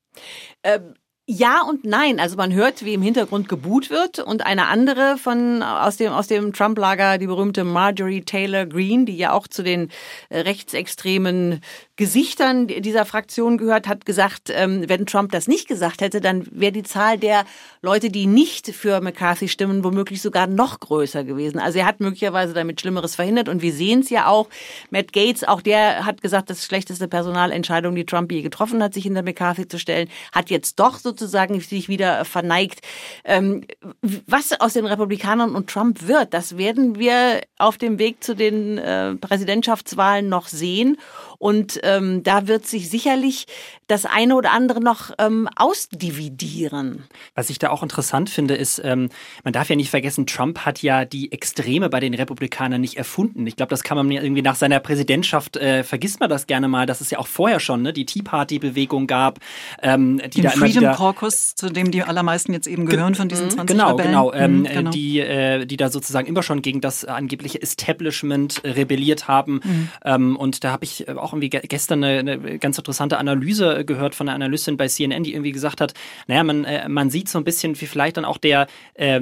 Ähm, 0.65 0.95
ja 1.27 1.63
und 1.63 1.85
nein. 1.85 2.21
Also 2.21 2.37
man 2.37 2.53
hört, 2.53 2.85
wie 2.85 2.95
im 2.95 3.03
Hintergrund 3.03 3.49
geboot 3.49 3.91
wird 3.91 4.19
und 4.19 4.45
eine 4.45 4.67
andere 4.67 5.17
von 5.19 5.63
aus 5.63 5.97
dem 5.97 6.13
aus 6.13 6.27
dem 6.27 6.53
Trump-Lager, 6.53 7.19
die 7.19 7.27
berühmte 7.27 7.65
Marjorie 7.65 8.23
Taylor 8.23 8.67
Greene, 8.67 9.05
die 9.05 9.17
ja 9.17 9.33
auch 9.33 9.47
zu 9.47 9.63
den 9.63 9.91
äh, 10.29 10.41
rechtsextremen 10.41 11.61
Gesichtern 11.97 12.69
dieser 12.69 13.05
Fraktion 13.05 13.59
gehört, 13.59 13.87
hat 13.87 14.07
gesagt, 14.07 14.51
ähm, 14.51 14.85
wenn 14.89 15.05
Trump 15.05 15.31
das 15.31 15.47
nicht 15.47 15.69
gesagt 15.69 16.01
hätte, 16.01 16.23
dann 16.23 16.47
wäre 16.51 16.73
die 16.73 16.85
Zahl 16.85 17.19
der 17.19 17.45
Leute, 17.83 18.09
die 18.09 18.27
nicht 18.27 18.69
für 18.69 19.03
McCarthy 19.03 19.47
stimmen, 19.49 19.85
womöglich 19.85 20.23
sogar 20.23 20.47
noch 20.47 20.81
größer 20.81 21.23
gewesen. 21.23 21.59
Also 21.59 21.81
er 21.81 21.87
hat 21.87 22.01
möglicherweise 22.01 22.55
damit 22.55 22.81
Schlimmeres 22.81 23.15
verhindert 23.15 23.51
und 23.51 23.61
wir 23.61 23.75
sehen 23.75 24.01
es 24.01 24.09
ja 24.09 24.27
auch. 24.27 24.49
Matt 24.91 25.13
Gates, 25.13 25.45
auch 25.45 25.61
der 25.61 26.07
hat 26.07 26.23
gesagt, 26.23 26.49
das 26.49 26.65
schlechteste 26.65 27.09
Personalentscheidung, 27.09 27.95
die 27.95 28.07
Trump 28.07 28.33
je 28.33 28.41
getroffen 28.41 28.83
hat, 28.83 28.95
sich 28.95 29.05
hinter 29.05 29.23
McCarthy 29.23 29.69
zu 29.69 29.79
stellen, 29.79 30.09
hat 30.33 30.49
jetzt 30.49 30.81
doch 30.81 30.99
sozusagen 30.99 31.61
sich 31.61 31.91
wieder 31.91 32.25
verneigt. 32.25 32.81
Ähm, 33.25 33.65
was 34.01 34.59
aus 34.59 34.73
den 34.73 34.87
Republikanern 34.87 35.55
und 35.55 35.69
Trump 35.69 36.09
wird, 36.09 36.33
das 36.33 36.57
werden 36.57 36.99
wir 36.99 37.43
auf 37.59 37.77
dem 37.77 37.99
Weg 37.99 38.25
zu 38.25 38.35
den 38.35 38.79
äh, 38.79 39.15
Präsidentschaftswahlen 39.17 40.31
noch 40.31 40.49
sehen. 40.49 40.97
Und 41.43 41.81
ähm, 41.83 42.23
da 42.23 42.47
wird 42.47 42.69
sich 42.69 42.89
sicherlich 42.89 43.49
das 43.89 44.07
eine 44.07 44.37
oder 44.37 44.53
andere 44.53 44.81
noch 44.81 45.11
ähm, 45.19 45.49
ausdividieren. 45.57 47.03
Was 47.35 47.51
ich 47.51 47.59
da 47.59 47.71
auch 47.71 47.83
interessant 47.83 48.31
finde, 48.31 48.55
ist, 48.55 48.81
ähm, 48.85 49.09
man 49.43 49.53
darf 49.53 49.69
ja 49.69 49.75
nicht 49.75 49.91
vergessen, 49.91 50.25
Trump 50.29 50.61
hat 50.61 50.83
ja 50.83 51.05
die 51.05 51.33
Extreme 51.33 51.91
bei 51.91 51.99
den 51.99 52.15
Republikanern 52.15 52.81
nicht 52.81 52.97
erfunden. 52.97 53.45
Ich 53.49 53.57
glaube, 53.57 53.71
das 53.71 53.83
kann 53.83 53.97
man 53.97 54.09
irgendwie 54.09 54.41
nach 54.41 54.55
seiner 54.55 54.79
Präsidentschaft, 54.79 55.57
äh, 55.57 55.83
vergisst 55.83 56.21
man 56.21 56.31
das 56.31 56.47
gerne 56.47 56.69
mal, 56.69 56.87
dass 56.87 57.01
es 57.01 57.11
ja 57.11 57.19
auch 57.19 57.27
vorher 57.27 57.59
schon 57.59 57.83
ne, 57.83 57.93
die 57.93 58.07
Tea 58.07 58.23
Party-Bewegung 58.23 59.09
gab. 59.09 59.41
Ähm, 59.83 60.19
die 60.19 60.43
Den 60.43 60.45
da 60.45 60.51
Freedom 60.51 60.85
immer 60.85 60.95
Caucus, 60.95 61.57
zu 61.57 61.71
dem 61.71 61.91
die 61.91 62.05
allermeisten 62.05 62.53
jetzt 62.53 62.69
eben 62.69 62.87
gehören 62.87 63.17
von 63.17 63.29
diesen 63.29 63.51
20 63.51 63.67
Genau, 63.77 63.91
Rebellen. 63.91 64.11
genau, 64.13 64.33
ähm, 64.33 64.59
mhm, 64.61 64.65
genau. 64.65 64.91
Die, 64.93 65.19
äh, 65.19 65.67
die 65.67 65.77
da 65.77 65.91
sozusagen 65.91 66.29
immer 66.29 66.45
schon 66.45 66.63
gegen 66.63 66.81
das 66.81 67.05
angebliche 67.05 67.61
Establishment 67.61 68.63
rebelliert 68.63 69.27
haben. 69.27 69.55
Mhm. 69.65 69.89
Ähm, 70.05 70.37
und 70.37 70.63
da 70.63 70.71
habe 70.71 70.85
ich 70.85 71.09
auch 71.09 71.32
auch 71.33 71.37
irgendwie 71.37 71.51
gestern 71.51 72.05
eine, 72.05 72.19
eine 72.21 72.59
ganz 72.59 72.79
interessante 72.79 73.19
Analyse 73.19 73.85
gehört 73.85 74.15
von 74.15 74.29
einer 74.29 74.35
Analystin 74.35 74.77
bei 74.77 74.89
CNN, 74.89 75.25
die 75.25 75.33
irgendwie 75.33 75.53
gesagt 75.53 75.81
hat, 75.81 75.95
naja, 76.27 76.45
man, 76.45 76.65
äh, 76.65 76.89
man 76.89 77.11
sieht 77.11 77.29
so 77.29 77.39
ein 77.39 77.45
bisschen, 77.45 77.81
wie 77.81 77.87
vielleicht 77.87 78.17
dann 78.17 78.25
auch 78.25 78.39
der, 78.39 78.67
äh, 78.95 79.21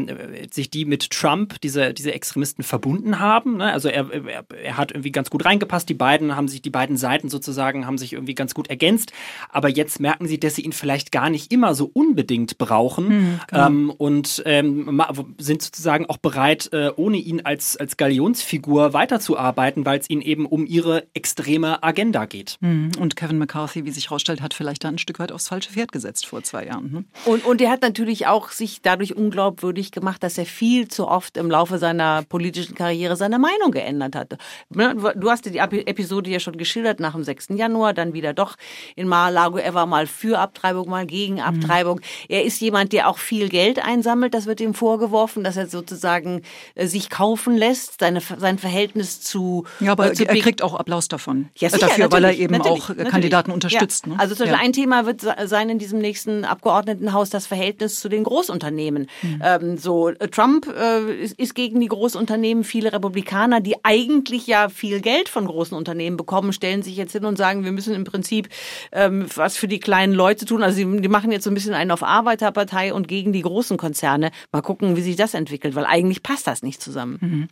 sich 0.53 0.71
die 0.71 0.85
mit 0.85 1.11
Trump, 1.11 1.61
diese, 1.61 1.95
diese 1.95 2.13
Extremisten 2.13 2.65
verbunden 2.65 3.21
haben. 3.21 3.59
Ne? 3.59 3.73
Also 3.73 3.89
er, 3.89 4.11
er, 4.11 4.45
er 4.63 4.77
hat 4.77 4.93
irgendwie 4.93 5.13
ganz 5.13 5.31
gut 5.31 5.45
reingepasst, 5.45 5.89
die 5.89 5.95
beiden 5.95 6.37
haben 6.37 6.49
sich, 6.49 6.63
die 6.63 6.71
beiden 6.71 6.97
Seiten 6.97 7.29
sozusagen 7.29 7.87
haben 7.87 7.99
sich 7.99 8.13
irgendwie 8.13 8.35
ganz 8.35 8.55
gut 8.55 8.69
ergänzt. 8.69 9.13
Aber 9.49 9.69
jetzt 9.69 10.01
merken 10.01 10.27
sie, 10.27 10.39
dass 10.41 10.57
sie 10.57 10.63
ihn 10.63 10.73
vielleicht 10.73 11.13
gar 11.13 11.31
nicht 11.31 11.53
immer 11.53 11.75
so 11.75 11.91
unbedingt 11.93 12.59
brauchen 12.59 13.09
mhm, 13.09 13.41
genau. 13.49 13.67
ähm, 13.67 13.91
und 13.91 14.43
ähm, 14.47 15.03
sind 15.39 15.63
sozusagen 15.63 16.07
auch 16.07 16.19
bereit, 16.19 16.71
äh, 16.73 16.91
ohne 16.97 17.19
ihn 17.19 17.43
als, 17.43 17.77
als 17.77 17.97
Galionsfigur 17.97 18.93
weiterzuarbeiten, 18.93 19.87
weil 19.87 20.01
es 20.01 20.11
ihnen 20.11 20.23
eben 20.23 20.47
um 20.47 20.67
ihre 20.67 21.07
extreme 21.15 21.83
Agenda 21.91 22.25
geht. 22.25 22.57
Hm, 22.61 22.93
und 22.99 23.17
Kevin 23.17 23.39
McCarthy, 23.39 23.85
wie 23.85 23.91
sich 23.91 24.07
herausstellt, 24.07 24.41
hat 24.41 24.55
vielleicht 24.55 24.85
da 24.85 24.89
ein 24.89 24.99
Stück 24.99 25.19
weit 25.19 25.33
aufs 25.33 25.49
falsche 25.49 25.73
Pferd 25.73 25.91
gesetzt 25.91 26.27
vor 26.27 26.43
zwei 26.43 26.67
Jahren. 26.67 26.93
Ne? 26.93 27.05
Und, 27.25 27.45
und 27.45 27.61
er 27.61 27.71
hat 27.71 27.83
natürlich 27.83 28.29
auch 28.29 28.51
sich 28.51 28.81
dadurch 28.81 29.17
unglaubwürdig 29.17 29.91
gemacht, 29.91 30.23
dass 30.23 30.39
er 30.39 30.47
viel 30.47 30.89
zu 30.89 31.09
oft 31.09 31.37
im 31.37 31.51
Laufe 31.51 31.79
seiner 31.79 32.23
politischen 32.23 32.75
Karriere 32.77 33.17
seine 33.17 33.39
Meinung 33.39 33.73
geändert 33.73 34.15
hatte. 34.15 34.39
Ne, 34.69 34.95
du 35.17 35.31
hast 35.31 35.47
die 35.47 35.59
Episode 35.59 36.31
ja 36.31 36.39
schon 36.39 36.57
geschildert 36.57 37.01
nach 37.01 37.15
dem 37.15 37.25
6. 37.25 37.49
Januar, 37.51 37.93
dann 37.93 38.13
wieder 38.13 38.35
doch 38.35 38.57
in 38.95 39.09
Mar-a-Lago. 39.09 39.59
Er 39.59 39.75
war 39.75 39.87
mal 39.87 40.07
für 40.07 40.39
Abtreibung, 40.39 40.89
mal 40.89 41.07
gegen 41.07 41.39
hm. 41.39 41.43
Abtreibung. 41.45 41.97
Mhm. 41.97 42.27
Er 42.29 42.45
ist 42.45 42.61
jemand, 42.61 42.93
der 42.93 43.09
auch 43.09 43.19
viel 43.19 43.49
Geld 43.49 43.85
einsammelt. 43.85 44.33
Das 44.35 44.47
wird 44.47 44.61
ihm 44.61 44.75
vorgeworfen, 44.75 45.43
dass 45.43 45.57
er 45.57 45.67
sozusagen 45.67 46.43
äh, 46.77 46.87
sich 46.87 47.11
kaufen 47.11 47.57
lässt, 47.57 48.01
seine, 48.01 48.21
sein 48.21 48.59
Verhältnis 48.59 49.21
zu. 49.21 49.65
Ja, 49.81 49.93
aber 49.93 50.11
äh, 50.11 50.15
zu 50.15 50.29
er 50.29 50.37
kriegt 50.37 50.63
auch 50.63 50.75
Applaus 50.75 51.09
davon. 51.09 51.49
Ja, 51.59 51.69
sicher, 51.81 51.89
dafür, 51.89 52.13
weil 52.13 52.25
er 52.25 52.35
eben 52.35 52.61
auch 52.61 52.89
natürlich. 52.89 53.09
Kandidaten 53.09 53.51
unterstützt. 53.51 54.07
Ja. 54.07 54.13
Ne? 54.13 54.21
Also 54.21 54.35
zum 54.35 54.47
Beispiel 54.47 54.61
ja. 54.61 54.67
ein 54.67 54.73
Thema 54.73 55.07
wird 55.07 55.23
sein 55.45 55.69
in 55.71 55.79
diesem 55.79 55.99
nächsten 55.99 56.45
Abgeordnetenhaus 56.45 57.31
das 57.31 57.47
Verhältnis 57.47 58.01
zu 58.01 58.09
den 58.09 58.25
Großunternehmen. 58.25 59.09
Mhm. 59.23 59.43
Ähm, 59.43 59.79
so 59.79 60.11
Trump 60.31 60.67
äh, 60.69 61.13
ist, 61.15 61.39
ist, 61.39 61.55
gegen 61.55 61.81
die 61.81 61.89
Großunternehmen. 61.89 62.65
Viele 62.65 62.93
Republikaner, 62.93 63.61
die 63.61 63.77
eigentlich 63.85 64.47
ja 64.47 64.69
viel 64.69 65.01
Geld 65.01 65.29
von 65.29 65.47
großen 65.47 65.77
Unternehmen 65.77 66.17
bekommen, 66.17 66.53
stellen 66.53 66.83
sich 66.83 66.97
jetzt 66.97 67.13
hin 67.13 67.25
und 67.25 67.37
sagen, 67.37 67.65
wir 67.65 67.73
müssen 67.73 67.95
im 67.95 68.05
Prinzip 68.05 68.49
ähm, 68.93 69.27
was 69.35 69.57
für 69.57 69.69
die 69.69 69.81
kleinen 69.81 70.13
Leute 70.13 70.45
tun. 70.45 70.63
Also 70.63 70.77
die, 70.79 71.01
die 71.01 71.09
machen 71.09 71.33
jetzt 71.33 71.45
so 71.45 71.51
ein 71.51 71.55
bisschen 71.55 71.75
einen 71.75 71.91
auf 71.91 72.03
Arbeiterpartei 72.03 72.95
und 72.95 73.09
gegen 73.09 73.33
die 73.33 73.43
großen 73.43 73.77
Konzerne. 73.77 74.31
Mal 74.53 74.63
gucken, 74.63 74.97
wie 74.97 75.03
sich 75.03 75.17
das 75.17 75.35
entwickelt, 75.35 75.75
weil 75.75 75.87
eigentlich 75.87 76.23
passt 76.23 76.47
das 76.47 76.63
nicht 76.63 76.83
zusammen. 76.83 77.19
Mhm. 77.21 77.49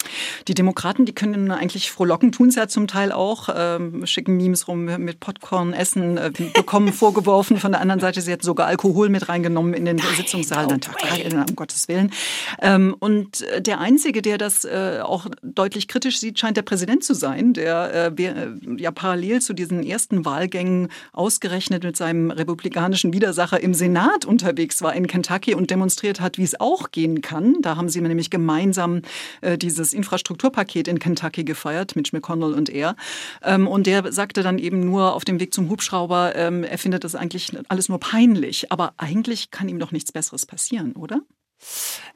Die 0.47 0.55
Demokraten, 0.55 1.05
die 1.05 1.15
können 1.15 1.51
eigentlich 1.51 1.91
frohlocken, 1.91 2.33
tun 2.33 2.49
es 2.49 2.55
ja 2.55 2.69
zum 2.69 2.87
Teil 2.87 3.13
auch, 3.13 3.49
ähm, 3.55 4.07
schicken 4.19 4.37
Memes 4.37 4.67
rum 4.67 4.87
mit 4.87 5.21
Popcorn, 5.21 5.73
Essen, 5.73 6.19
äh, 6.19 6.33
bekommen 6.53 6.93
vorgeworfen. 6.93 7.59
Von 7.59 7.71
der 7.71 7.81
anderen 7.81 8.01
Seite, 8.01 8.21
sie 8.21 8.33
hat 8.33 8.43
sogar 8.43 8.67
Alkohol 8.67 9.11
mit 9.11 9.29
reingenommen 9.29 9.75
in 9.75 9.85
den 9.85 9.95
Nein, 9.95 10.07
Sitzungssaal. 10.17 10.67
No 10.67 10.77
Nein, 10.77 11.45
um 11.49 11.55
Gottes 11.55 11.87
Willen. 11.87 12.11
Ähm, 12.61 12.97
und 12.99 13.43
äh, 13.43 13.63
der 13.63 13.79
Einzige, 13.79 14.21
der 14.21 14.37
das 14.37 14.65
äh, 14.65 14.99
auch 15.05 15.29
deutlich 15.45 15.87
kritisch 15.87 16.19
sieht, 16.19 16.37
scheint 16.41 16.57
der 16.57 16.63
Präsident 16.63 17.05
zu 17.05 17.15
sein, 17.15 17.53
der 17.53 18.13
ja 18.77 18.91
parallel 18.91 19.41
zu 19.41 19.53
diesen 19.53 19.85
ersten 19.85 20.25
Wahlgängen 20.25 20.89
ausgerechnet 21.13 21.85
mit 21.85 21.97
seinem 21.97 22.31
republikanischen 22.31 23.13
Widersacher 23.13 23.61
im 23.61 23.75
Senat 23.75 24.25
unterwegs 24.25 24.83
war 24.83 24.95
in 24.95 25.07
Kentucky 25.07 25.55
und 25.55 25.71
demonstriert 25.71 26.21
hat, 26.21 26.39
wie 26.39 26.43
es 26.43 26.59
auch 26.59 26.91
gehen 26.91 27.21
kann. 27.21 27.57
Da 27.63 27.77
haben 27.77 27.89
sie 27.89 28.01
nämlich 28.01 28.31
gemeinsam 28.31 29.03
dieses 29.43 29.93
Infrastrukturpaket 29.93 30.89
in 30.89 30.99
Kentucky 30.99 31.45
gefeiert, 31.45 31.95
Mitch 31.95 32.11
McConnell 32.15 32.55
und 32.55 32.69
er. 32.69 32.97
Ähm, 33.43 33.69
und 33.69 33.87
der 33.87 34.08
sagt, 34.13 34.29
sagte 34.29 34.43
dann 34.43 34.59
eben 34.59 34.81
nur 34.81 35.15
auf 35.15 35.25
dem 35.25 35.41
Weg 35.41 35.55
zum 35.55 35.71
Hubschrauber, 35.71 36.37
ähm, 36.37 36.63
er 36.63 36.77
findet 36.77 37.03
das 37.03 37.15
eigentlich 37.15 37.51
alles 37.69 37.89
nur 37.89 37.99
peinlich. 37.99 38.71
Aber 38.71 38.93
eigentlich 38.99 39.51
kann 39.51 39.67
ihm 39.71 39.79
doch 39.79 39.91
nichts 39.91 40.13
Besseres 40.13 40.45
passieren, 40.45 40.93
oder? 40.93 41.23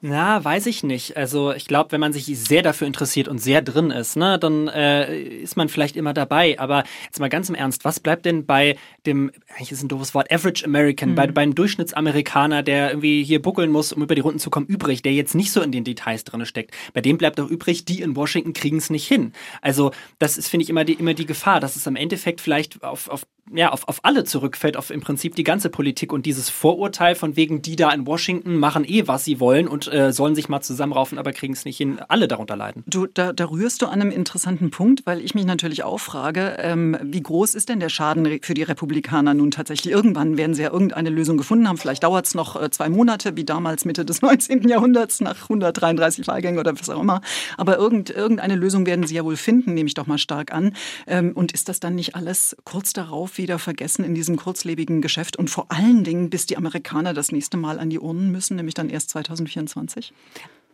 Na, 0.04 0.44
weiß 0.44 0.66
ich 0.66 0.82
nicht. 0.82 1.16
Also 1.16 1.52
ich 1.52 1.66
glaube, 1.66 1.92
wenn 1.92 2.00
man 2.00 2.12
sich 2.12 2.26
sehr 2.26 2.62
dafür 2.62 2.88
interessiert 2.88 3.28
und 3.28 3.38
sehr 3.38 3.62
drin 3.62 3.90
ist, 3.90 4.16
ne, 4.16 4.36
dann 4.36 4.66
äh, 4.66 5.16
ist 5.22 5.56
man 5.56 5.68
vielleicht 5.68 5.96
immer 5.96 6.12
dabei. 6.12 6.58
Aber 6.58 6.82
jetzt 7.04 7.20
mal 7.20 7.28
ganz 7.28 7.48
im 7.48 7.54
Ernst, 7.54 7.84
was 7.84 8.00
bleibt 8.00 8.24
denn 8.24 8.44
bei 8.44 8.76
dem, 9.06 9.30
eigentlich 9.48 9.70
ist 9.70 9.82
ein 9.82 9.88
doofes 9.88 10.12
Wort, 10.14 10.32
Average 10.32 10.64
American, 10.64 11.10
mhm. 11.10 11.14
bei, 11.14 11.26
beim 11.28 11.54
Durchschnittsamerikaner, 11.54 12.64
der 12.64 12.90
irgendwie 12.90 13.22
hier 13.22 13.40
buckeln 13.40 13.70
muss, 13.70 13.92
um 13.92 14.02
über 14.02 14.16
die 14.16 14.20
Runden 14.20 14.40
zu 14.40 14.50
kommen, 14.50 14.66
übrig, 14.66 15.02
der 15.02 15.12
jetzt 15.12 15.36
nicht 15.36 15.52
so 15.52 15.60
in 15.60 15.70
den 15.70 15.84
Details 15.84 16.24
drin 16.24 16.44
steckt. 16.46 16.74
Bei 16.94 17.00
dem 17.00 17.16
bleibt 17.16 17.38
doch 17.38 17.48
übrig, 17.48 17.84
die 17.84 18.02
in 18.02 18.16
Washington 18.16 18.54
kriegen 18.54 18.78
es 18.78 18.90
nicht 18.90 19.06
hin. 19.06 19.32
Also 19.60 19.92
das 20.18 20.36
ist, 20.36 20.48
finde 20.48 20.64
ich, 20.64 20.70
immer 20.70 20.84
die, 20.84 20.94
immer 20.94 21.14
die 21.14 21.26
Gefahr, 21.26 21.60
dass 21.60 21.76
es 21.76 21.86
am 21.86 21.94
Endeffekt 21.94 22.40
vielleicht 22.40 22.82
auf, 22.82 23.08
auf 23.08 23.22
ja, 23.50 23.70
auf, 23.70 23.88
auf 23.88 24.04
alle 24.04 24.24
zurückfällt, 24.24 24.76
auf 24.76 24.90
im 24.90 25.00
Prinzip 25.00 25.34
die 25.34 25.42
ganze 25.42 25.68
Politik 25.68 26.12
und 26.12 26.26
dieses 26.26 26.48
Vorurteil 26.48 27.14
von 27.14 27.36
wegen, 27.36 27.60
die 27.60 27.76
da 27.76 27.90
in 27.90 28.06
Washington 28.06 28.56
machen 28.56 28.84
eh, 28.84 29.06
was 29.06 29.24
sie 29.24 29.31
wollen 29.40 29.68
und 29.68 29.92
äh, 29.92 30.12
sollen 30.12 30.34
sich 30.34 30.48
mal 30.48 30.60
zusammenraufen, 30.60 31.18
aber 31.18 31.32
kriegen 31.32 31.52
es 31.52 31.64
nicht 31.64 31.76
hin, 31.76 32.00
alle 32.08 32.28
darunter 32.28 32.56
leiden. 32.56 32.84
Du, 32.86 33.06
da, 33.06 33.32
da 33.32 33.46
rührst 33.46 33.82
du 33.82 33.86
an 33.86 34.00
einem 34.00 34.10
interessanten 34.10 34.70
Punkt, 34.70 35.02
weil 35.06 35.20
ich 35.20 35.34
mich 35.34 35.44
natürlich 35.44 35.84
auch 35.84 35.98
frage, 35.98 36.56
ähm, 36.58 36.96
wie 37.02 37.22
groß 37.22 37.54
ist 37.54 37.68
denn 37.68 37.80
der 37.80 37.88
Schaden 37.88 38.40
für 38.42 38.54
die 38.54 38.62
Republikaner 38.62 39.34
nun 39.34 39.50
tatsächlich? 39.50 39.92
Irgendwann 39.92 40.36
werden 40.36 40.54
sie 40.54 40.62
ja 40.62 40.70
irgendeine 40.70 41.10
Lösung 41.10 41.36
gefunden 41.36 41.68
haben. 41.68 41.78
Vielleicht 41.78 42.04
dauert 42.04 42.26
es 42.26 42.34
noch 42.34 42.60
äh, 42.60 42.70
zwei 42.70 42.88
Monate, 42.88 43.36
wie 43.36 43.44
damals 43.44 43.84
Mitte 43.84 44.04
des 44.04 44.22
19. 44.22 44.68
Jahrhunderts 44.68 45.20
nach 45.20 45.42
133 45.42 46.26
Wahlgängen 46.26 46.58
oder 46.58 46.78
was 46.78 46.88
auch 46.88 47.00
immer. 47.00 47.20
Aber 47.56 47.78
irgend, 47.78 48.10
irgendeine 48.10 48.56
Lösung 48.56 48.86
werden 48.86 49.06
sie 49.06 49.14
ja 49.14 49.24
wohl 49.24 49.36
finden, 49.36 49.74
nehme 49.74 49.86
ich 49.86 49.94
doch 49.94 50.06
mal 50.06 50.18
stark 50.18 50.52
an. 50.52 50.74
Ähm, 51.06 51.32
und 51.34 51.52
ist 51.52 51.68
das 51.68 51.80
dann 51.80 51.94
nicht 51.94 52.14
alles 52.14 52.56
kurz 52.64 52.92
darauf 52.92 53.38
wieder 53.38 53.58
vergessen 53.58 54.04
in 54.04 54.14
diesem 54.14 54.36
kurzlebigen 54.36 55.00
Geschäft 55.00 55.36
und 55.36 55.50
vor 55.50 55.66
allen 55.68 56.04
Dingen, 56.04 56.30
bis 56.30 56.46
die 56.46 56.56
Amerikaner 56.56 57.14
das 57.14 57.32
nächste 57.32 57.56
Mal 57.56 57.78
an 57.78 57.90
die 57.90 57.98
Urnen 57.98 58.30
müssen, 58.30 58.56
nämlich 58.56 58.74
dann 58.74 58.88
erst 58.88 59.10
2024? 59.24 60.12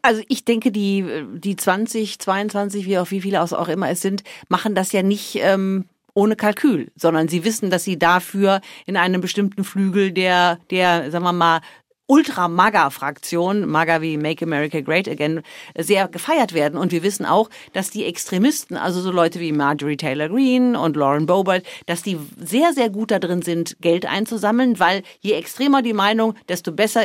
Also 0.03 0.23
ich 0.29 0.45
denke, 0.45 0.71
die, 0.71 1.05
die 1.35 1.57
20, 1.57 2.19
22, 2.19 2.87
wie 2.87 2.99
auch 2.99 3.11
wie 3.11 3.21
viele 3.21 3.43
auch 3.43 3.69
immer 3.69 3.91
es 3.91 4.01
sind, 4.01 4.23
machen 4.49 4.75
das 4.75 4.93
ja 4.93 5.03
nicht 5.03 5.39
ähm, 5.41 5.87
ohne 6.15 6.37
Kalkül, 6.37 6.91
sondern 6.97 7.29
sie 7.29 7.45
wissen, 7.45 7.71
dass 7.71 7.85
sie 7.85 7.99
dafür 7.99 8.61
in 8.87 8.97
einem 8.97 9.21
bestimmten 9.21 9.65
Flügel 9.65 10.13
der, 10.13 10.59
der, 10.71 11.11
sagen 11.11 11.25
wir 11.25 11.33
mal, 11.33 11.61
Ultra-MAGA-Fraktion, 12.09 13.67
MAGA 13.67 14.01
wie 14.01 14.17
Make 14.17 14.45
America 14.45 14.81
Great 14.81 15.07
Again, 15.09 15.43
sehr 15.77 16.09
gefeiert 16.09 16.55
werden. 16.55 16.79
Und 16.79 16.91
wir 16.91 17.03
wissen 17.03 17.27
auch, 17.27 17.51
dass 17.75 17.91
die 17.91 18.07
Extremisten, 18.07 18.79
also 18.79 19.01
so 19.03 19.13
Leute 19.13 19.41
wie 19.41 19.53
Marjorie 19.53 19.99
Taylor 19.99 20.31
Greene 20.31 20.81
und 20.81 20.97
Lauren 20.97 21.27
Boebert, 21.27 21.67
dass 21.85 22.03
die 22.03 22.19
sehr, 22.39 22.73
sehr 22.73 22.89
gut 22.89 23.11
da 23.11 23.19
drin 23.19 23.43
sind, 23.43 23.77
Geld 23.83 24.07
einzusammeln, 24.07 24.81
weil 24.81 25.03
je 25.21 25.33
extremer 25.33 25.83
die 25.83 25.93
Meinung, 25.93 26.35
desto 26.49 26.73
besser 26.73 27.05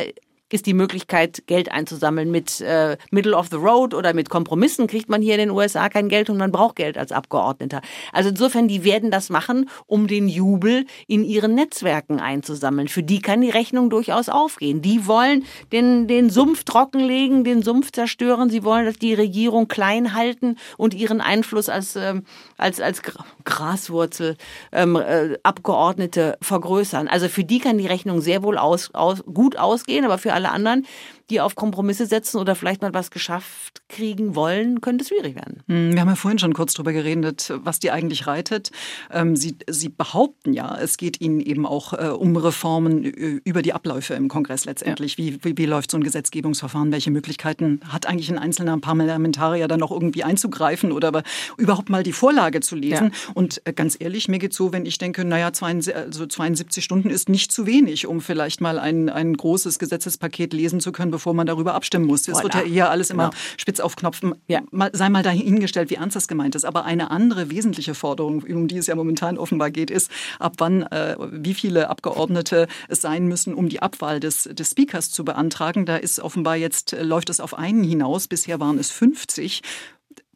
ist 0.54 0.66
die 0.66 0.74
Möglichkeit, 0.74 1.48
Geld 1.48 1.72
einzusammeln. 1.72 2.30
Mit 2.30 2.60
äh, 2.60 2.96
Middle 3.10 3.36
of 3.36 3.48
the 3.50 3.56
Road 3.56 3.92
oder 3.92 4.14
mit 4.14 4.30
Kompromissen 4.30 4.86
kriegt 4.86 5.08
man 5.08 5.20
hier 5.20 5.34
in 5.34 5.40
den 5.40 5.50
USA 5.50 5.88
kein 5.88 6.08
Geld 6.08 6.30
und 6.30 6.36
man 6.36 6.52
braucht 6.52 6.76
Geld 6.76 6.96
als 6.96 7.10
Abgeordneter. 7.10 7.80
Also 8.12 8.30
insofern, 8.30 8.68
die 8.68 8.84
werden 8.84 9.10
das 9.10 9.30
machen, 9.30 9.68
um 9.86 10.06
den 10.06 10.28
Jubel 10.28 10.86
in 11.08 11.24
ihren 11.24 11.56
Netzwerken 11.56 12.20
einzusammeln. 12.20 12.86
Für 12.86 13.02
die 13.02 13.20
kann 13.20 13.40
die 13.40 13.50
Rechnung 13.50 13.90
durchaus 13.90 14.28
aufgehen. 14.28 14.80
Die 14.80 15.08
wollen 15.08 15.44
den, 15.72 16.06
den 16.06 16.30
Sumpf 16.30 16.62
trockenlegen, 16.62 17.42
den 17.42 17.62
Sumpf 17.62 17.90
zerstören. 17.90 18.48
Sie 18.48 18.62
wollen, 18.62 18.86
dass 18.86 18.98
die 18.98 19.14
Regierung 19.14 19.66
klein 19.66 20.14
halten 20.14 20.56
und 20.76 20.94
ihren 20.94 21.20
Einfluss 21.20 21.68
als, 21.68 21.96
ähm, 21.96 22.22
als, 22.58 22.80
als 22.80 23.02
Graswurzel 23.44 24.36
ähm, 24.70 24.94
äh, 24.94 25.36
Abgeordnete 25.42 26.38
vergrößern. 26.40 27.08
Also 27.08 27.28
für 27.28 27.42
die 27.42 27.58
kann 27.58 27.76
die 27.76 27.88
Rechnung 27.88 28.20
sehr 28.20 28.44
wohl 28.44 28.56
aus, 28.56 28.94
aus, 28.94 29.24
gut 29.24 29.56
ausgehen, 29.56 30.04
aber 30.04 30.18
für 30.18 30.32
alle 30.32 30.43
anderen 30.52 30.86
die 31.30 31.40
auf 31.40 31.54
Kompromisse 31.54 32.06
setzen 32.06 32.38
oder 32.38 32.54
vielleicht 32.54 32.82
mal 32.82 32.92
was 32.92 33.10
geschafft 33.10 33.82
kriegen 33.88 34.34
wollen, 34.34 34.80
könnte 34.80 35.02
es 35.02 35.08
schwierig 35.08 35.34
werden. 35.34 35.62
Hm, 35.68 35.92
wir 35.92 36.00
haben 36.00 36.08
ja 36.08 36.16
vorhin 36.16 36.38
schon 36.38 36.52
kurz 36.52 36.74
darüber 36.74 36.92
geredet, 36.92 37.52
was 37.56 37.78
die 37.78 37.90
eigentlich 37.90 38.26
reitet. 38.26 38.70
Ähm, 39.10 39.36
sie, 39.36 39.56
Sie 39.68 39.88
behaupten 39.88 40.52
ja, 40.52 40.76
es 40.78 40.96
geht 40.96 41.20
Ihnen 41.20 41.40
eben 41.40 41.66
auch 41.66 41.92
äh, 41.92 42.08
um 42.08 42.36
Reformen 42.36 43.04
über 43.04 43.62
die 43.62 43.72
Abläufe 43.72 44.14
im 44.14 44.28
Kongress 44.28 44.64
letztendlich. 44.64 45.16
Ja. 45.16 45.24
Wie, 45.24 45.44
wie, 45.44 45.56
wie 45.56 45.66
läuft 45.66 45.90
so 45.90 45.96
ein 45.96 46.04
Gesetzgebungsverfahren? 46.04 46.92
Welche 46.92 47.10
Möglichkeiten 47.10 47.80
hat 47.88 48.06
eigentlich 48.06 48.30
ein 48.30 48.38
einzelner 48.38 48.78
Parlamentarier 48.78 49.68
dann 49.68 49.80
noch 49.80 49.90
irgendwie 49.90 50.24
einzugreifen 50.24 50.92
oder 50.92 51.22
überhaupt 51.56 51.88
mal 51.88 52.02
die 52.02 52.12
Vorlage 52.12 52.60
zu 52.60 52.76
lesen? 52.76 53.12
Ja. 53.12 53.32
Und 53.34 53.62
äh, 53.64 53.72
ganz 53.72 53.96
ehrlich, 53.98 54.28
mir 54.28 54.38
geht 54.38 54.52
es 54.52 54.56
so, 54.56 54.72
wenn 54.72 54.84
ich 54.84 54.98
denke, 54.98 55.24
naja, 55.24 55.52
72, 55.52 55.96
also 55.96 56.26
72 56.26 56.84
Stunden 56.84 57.10
ist 57.10 57.28
nicht 57.28 57.52
zu 57.52 57.66
wenig, 57.66 58.06
um 58.06 58.20
vielleicht 58.20 58.60
mal 58.60 58.78
ein, 58.78 59.08
ein 59.08 59.34
großes 59.34 59.78
Gesetzespaket 59.78 60.52
lesen 60.52 60.80
zu 60.80 60.92
können, 60.92 61.13
bevor 61.14 61.32
man 61.32 61.46
darüber 61.46 61.74
abstimmen 61.74 62.06
muss. 62.06 62.26
Es 62.28 62.42
wird 62.42 62.54
ja 62.54 62.60
hier 62.60 62.90
alles 62.90 63.10
immer 63.10 63.30
genau. 63.30 63.42
spitz 63.56 63.80
auf 63.80 63.96
Knopfen. 63.96 64.34
Ja. 64.48 64.62
Mal, 64.70 64.90
sei 64.92 65.08
mal 65.08 65.22
dahingestellt, 65.22 65.90
wie 65.90 65.94
ernst 65.94 66.16
das 66.16 66.28
gemeint 66.28 66.54
ist. 66.54 66.64
Aber 66.64 66.84
eine 66.84 67.10
andere 67.10 67.50
wesentliche 67.50 67.94
Forderung, 67.94 68.42
um 68.42 68.68
die 68.68 68.78
es 68.78 68.88
ja 68.88 68.94
momentan 68.94 69.38
offenbar 69.38 69.70
geht, 69.70 69.90
ist, 69.90 70.10
ab 70.38 70.54
wann, 70.58 70.82
äh, 70.82 71.16
wie 71.30 71.54
viele 71.54 71.88
Abgeordnete 71.88 72.66
es 72.88 73.00
sein 73.00 73.26
müssen, 73.26 73.54
um 73.54 73.68
die 73.68 73.80
Abwahl 73.80 74.18
des, 74.20 74.44
des 74.52 74.70
Speakers 74.70 75.10
zu 75.10 75.24
beantragen. 75.24 75.86
Da 75.86 75.96
ist 75.96 76.20
offenbar 76.20 76.56
jetzt, 76.56 76.92
äh, 76.92 77.02
läuft 77.02 77.30
es 77.30 77.40
auf 77.40 77.54
einen 77.54 77.84
hinaus. 77.84 78.26
Bisher 78.26 78.58
waren 78.60 78.78
es 78.78 78.90
50. 78.90 79.62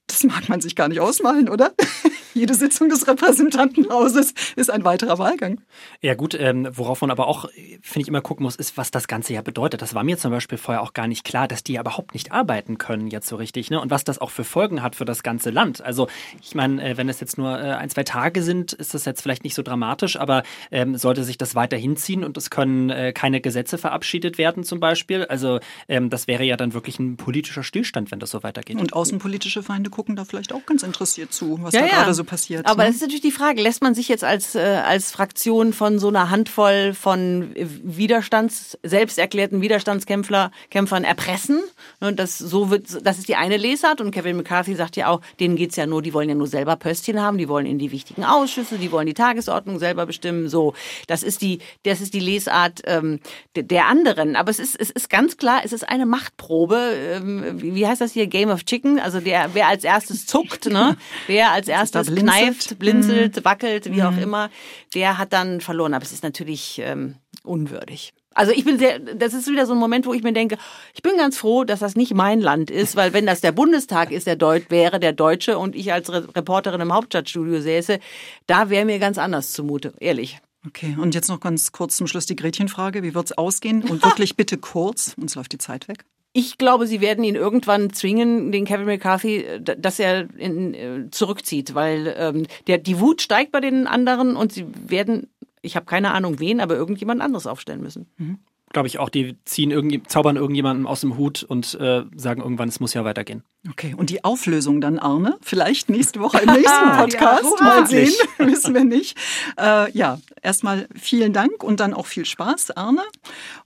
Das 0.09 0.25
mag 0.25 0.49
man 0.49 0.61
sich 0.61 0.75
gar 0.75 0.89
nicht 0.89 1.01
ausmalen, 1.01 1.49
oder? 1.49 1.73
Jede 2.35 2.55
Sitzung 2.55 2.89
des 2.89 3.07
Repräsentantenhauses 3.07 4.33
ist 4.57 4.71
ein 4.71 4.85
weiterer 4.85 5.19
Wahlgang. 5.19 5.61
Ja 6.01 6.15
gut, 6.15 6.35
ähm, 6.39 6.69
worauf 6.73 7.01
man 7.01 7.11
aber 7.11 7.27
auch, 7.27 7.49
finde 7.83 8.03
ich, 8.03 8.09
immer 8.09 8.21
gucken 8.21 8.45
muss, 8.45 8.57
ist, 8.57 8.77
was 8.77 8.91
das 8.91 9.09
Ganze 9.09 9.35
ja 9.35 9.43
bedeutet. 9.43 9.83
Das 9.83 9.95
war 9.95 10.05
mir 10.05 10.17
zum 10.19 10.31
Beispiel 10.31 10.57
vorher 10.57 10.83
auch 10.83 10.93
gar 10.93 11.09
nicht 11.09 11.25
klar, 11.25 11.47
dass 11.47 11.63
die 11.63 11.75
ja 11.75 11.83
überhaupt 11.83 12.15
nicht 12.15 12.33
arbeiten 12.33 12.79
können 12.79 13.09
jetzt 13.09 13.29
so 13.29 13.37
richtig. 13.37 13.71
Ne? 13.71 13.81
Und 13.81 13.91
was 13.91 14.05
das 14.05 14.19
auch 14.19 14.31
für 14.31 14.45
Folgen 14.45 14.83
hat 14.83 14.97
für 14.97 15.05
das 15.05 15.23
ganze 15.23 15.51
Land. 15.51 15.83
Also 15.83 16.09
ich 16.41 16.55
meine, 16.55 16.83
äh, 16.83 16.97
wenn 16.97 17.09
es 17.09 17.21
jetzt 17.21 17.37
nur 17.37 17.59
äh, 17.59 17.73
ein, 17.73 17.91
zwei 17.91 18.05
Tage 18.05 18.43
sind, 18.43 18.73
ist 18.73 18.95
das 18.95 19.05
jetzt 19.05 19.21
vielleicht 19.21 19.45
nicht 19.45 19.55
so 19.55 19.63
dramatisch, 19.63 20.19
aber 20.19 20.43
ähm, 20.71 20.97
sollte 20.97 21.25
sich 21.25 21.39
das 21.39 21.55
weiter 21.55 21.77
hinziehen 21.77 22.25
und 22.25 22.37
es 22.37 22.51
können 22.51 22.89
äh, 22.91 23.13
keine 23.13 23.41
Gesetze 23.41 23.77
verabschiedet 23.77 24.39
werden 24.39 24.65
zum 24.65 24.81
Beispiel. 24.81 25.25
Also 25.27 25.61
ähm, 25.87 26.09
das 26.09 26.27
wäre 26.27 26.45
ja 26.45 26.57
dann 26.57 26.73
wirklich 26.73 26.99
ein 26.99 27.17
politischer 27.17 27.63
Stillstand, 27.63 28.11
wenn 28.11 28.21
das 28.21 28.31
so 28.31 28.43
weitergeht. 28.43 28.81
Und 28.81 28.93
außenpolitische 28.93 29.63
Feinde 29.63 29.91
gucken 29.99 30.15
da 30.15 30.25
vielleicht 30.25 30.53
auch 30.53 30.65
ganz 30.65 30.85
interessiert 30.85 31.33
zu, 31.33 31.59
was 31.61 31.75
ja, 31.75 31.81
da 31.81 31.87
ja. 31.87 31.93
gerade 31.95 32.15
so 32.15 32.23
passiert. 32.23 32.65
Aber 32.67 32.85
ne? 32.85 32.87
das 32.87 32.97
ist 32.97 33.03
natürlich 33.03 33.21
die 33.21 33.33
Frage, 33.33 33.61
lässt 33.61 33.83
man 33.83 33.97
sich 33.97 34.07
jetzt 34.07 34.23
als, 34.23 34.55
äh, 34.55 34.61
als 34.61 35.11
Fraktion 35.11 35.73
von 35.73 35.99
so 35.99 36.07
einer 36.07 36.31
Handvoll 36.31 36.95
von 36.95 37.51
Widerstands, 37.57 38.79
selbst 38.85 39.19
erklärten 39.19 39.61
Widerstandskämpfern 39.61 40.53
Kämpfern 40.71 41.03
erpressen? 41.03 41.61
Und 41.99 42.21
das, 42.21 42.39
so 42.39 42.71
wird, 42.71 43.05
das 43.05 43.19
ist 43.19 43.27
die 43.27 43.35
eine 43.35 43.57
Lesart 43.57 44.01
und 44.01 44.13
Kevin 44.13 44.37
McCarthy 44.37 44.77
sagt 44.77 44.95
ja 44.95 45.09
auch, 45.09 45.21
denen 45.41 45.57
geht's 45.57 45.75
ja 45.75 45.85
nur, 45.85 46.01
die 46.01 46.15
wollen 46.15 46.29
ja 46.29 46.37
nur 46.37 46.47
selber 46.47 46.77
Pöstchen 46.77 47.21
haben, 47.21 47.37
die 47.37 47.49
wollen 47.49 47.67
in 47.67 47.81
die 47.81 47.91
wichtigen 47.91 48.23
Ausschüsse, 48.23 48.79
die 48.79 48.93
wollen 48.93 49.09
die 49.09 49.15
Tagesordnung 49.15 49.81
selber 49.81 50.07
bestimmen. 50.07 50.49
So, 50.49 50.75
das 51.09 51.25
ist 51.25 51.43
die, 51.43 51.59
das 51.83 52.01
ist 52.01 52.15
die 52.15 52.21
Lesart 52.21 52.83
ähm, 52.85 53.19
der 53.57 53.87
anderen. 53.87 54.37
Aber 54.37 54.53
es 54.53 54.61
ist, 54.61 54.79
es 54.79 54.91
ist 54.91 55.11
ganz 55.11 55.39
klar, 55.39 55.63
es 55.65 55.73
ist 55.73 55.89
eine 55.89 56.07
Machtprobe. 56.07 56.77
Ähm, 57.17 57.61
wie 57.61 57.85
heißt 57.85 58.01
das 58.01 58.13
hier? 58.13 58.29
Game 58.29 58.51
of 58.51 58.65
Chicken. 58.65 59.01
Also 59.01 59.19
der, 59.19 59.51
wer 59.55 59.67
als 59.67 59.88
erstes 59.89 60.27
zuckt, 60.27 60.67
ne? 60.67 60.97
Wer 61.27 61.51
als 61.51 61.69
erstes 61.69 62.15
kneift, 62.15 62.79
blinzelt, 62.79 63.37
mhm. 63.37 63.45
wackelt, 63.45 63.93
wie 63.93 64.03
auch 64.03 64.13
mhm. 64.13 64.23
immer, 64.23 64.51
der 64.95 65.19
hat 65.19 65.33
dann 65.33 65.61
verloren. 65.61 65.95
Aber 65.95 66.05
es 66.05 66.13
ist 66.13 66.23
natürlich 66.23 66.81
ähm, 66.85 67.17
unwürdig. 67.43 68.13
Also 68.35 68.53
ich 68.53 68.65
bin 68.65 68.79
sehr, 68.79 69.01
das 69.01 69.35
ist 69.35 69.49
wieder 69.49 69.67
so 69.67 69.73
ein 69.73 69.79
Moment, 69.79 70.07
wo 70.07 70.15
ich 70.15 70.23
mir 70.23 70.33
denke, 70.33 70.59
ich 70.95 71.03
bin 71.03 71.17
ganz 71.17 71.39
froh, 71.39 71.65
dass 71.65 71.81
das 71.81 71.97
nicht 71.97 72.15
mein 72.15 72.41
Land 72.41 72.71
ist, 72.71 72.95
weil 72.95 73.13
wenn 73.13 73.27
das 73.27 73.41
der 73.41 73.51
Bundestag 73.51 74.13
ist, 74.13 74.29
der 74.29 74.37
Deut 74.37 74.71
wäre, 74.71 75.01
der 75.01 75.13
Deutsche 75.13 75.59
und 75.59 75.75
ich 75.75 75.93
als 75.93 76.13
Reporterin 76.13 76.81
im 76.81 76.93
Hauptstadtstudio 76.93 77.61
säße, 77.61 77.99
da 78.47 78.71
wäre 78.71 78.85
mir 78.85 79.01
ganz 79.01 79.19
anders 79.19 79.53
zumute, 79.53 79.93
ehrlich. 79.99 80.39
Okay, 80.67 80.97
und 81.01 81.15
jetzt 81.15 81.29
noch 81.29 81.41
ganz 81.41 81.73
kurz 81.73 81.97
zum 81.97 82.07
Schluss 82.07 82.27
die 82.27 82.37
Gretchenfrage. 82.37 83.03
Wie 83.03 83.15
wird 83.15 83.27
es 83.27 83.39
ausgehen? 83.39 83.83
Und 83.83 84.05
wirklich 84.05 84.37
bitte 84.37 84.59
kurz, 84.59 85.15
uns 85.21 85.35
läuft 85.35 85.53
die 85.53 85.59
Zeit 85.59 85.89
weg. 85.89 86.05
Ich 86.39 86.57
glaube, 86.57 86.87
sie 86.87 87.01
werden 87.01 87.25
ihn 87.25 87.35
irgendwann 87.35 87.93
zwingen, 87.93 88.53
den 88.53 88.65
Kevin 88.65 88.87
McCarthy, 88.87 89.45
dass 89.61 89.99
er 89.99 90.29
in, 90.37 90.73
äh, 90.73 91.11
zurückzieht, 91.11 91.75
weil 91.75 92.15
ähm, 92.17 92.47
der, 92.69 92.79
die 92.79 93.01
Wut 93.01 93.23
steigt 93.23 93.51
bei 93.51 93.59
den 93.59 93.89
anderen 93.89 94.37
und 94.37 94.53
sie 94.53 94.65
werden, 94.87 95.27
ich 95.63 95.75
habe 95.75 95.87
keine 95.87 96.13
Ahnung 96.13 96.39
wen, 96.39 96.61
aber 96.61 96.77
irgendjemand 96.77 97.23
anderes 97.23 97.49
aufstellen 97.49 97.83
müssen. 97.83 98.07
Mhm 98.19 98.39
glaube 98.73 98.89
ich, 98.89 98.99
auch, 98.99 99.09
die 99.09 99.37
ziehen 99.45 99.71
irgendwie, 99.71 100.03
zaubern 100.03 100.37
irgendjemanden 100.37 100.87
aus 100.87 101.01
dem 101.01 101.17
Hut 101.17 101.43
und 101.43 101.75
äh, 101.81 102.03
sagen 102.17 102.43
irgendwann, 102.43 102.69
es 102.69 102.81
muss 102.81 102.95
ja 102.95 103.05
weitergehen. 103.05 103.43
Okay, 103.71 103.95
und 103.97 104.11
die 104.11 104.25
Auflösung 104.25 104.81
dann, 104.81 104.99
Arne? 104.99 105.37
Vielleicht 105.43 105.89
nächste 105.91 106.21
Woche 106.21 106.39
im 106.43 106.53
nächsten 106.53 106.93
Podcast. 106.97 107.45
ja, 107.61 107.65
Mal 107.65 107.87
sehen, 107.87 108.13
wissen 108.39 108.75
wir 108.75 108.85
nicht. 108.85 109.17
Äh, 109.59 109.91
ja, 109.93 110.19
erstmal 110.43 110.89
vielen 110.95 111.33
Dank 111.33 111.63
und 111.63 111.81
dann 111.81 111.95
auch 111.95 112.07
viel 112.07 112.25
Spaß, 112.25 112.73
Arne. 112.73 113.03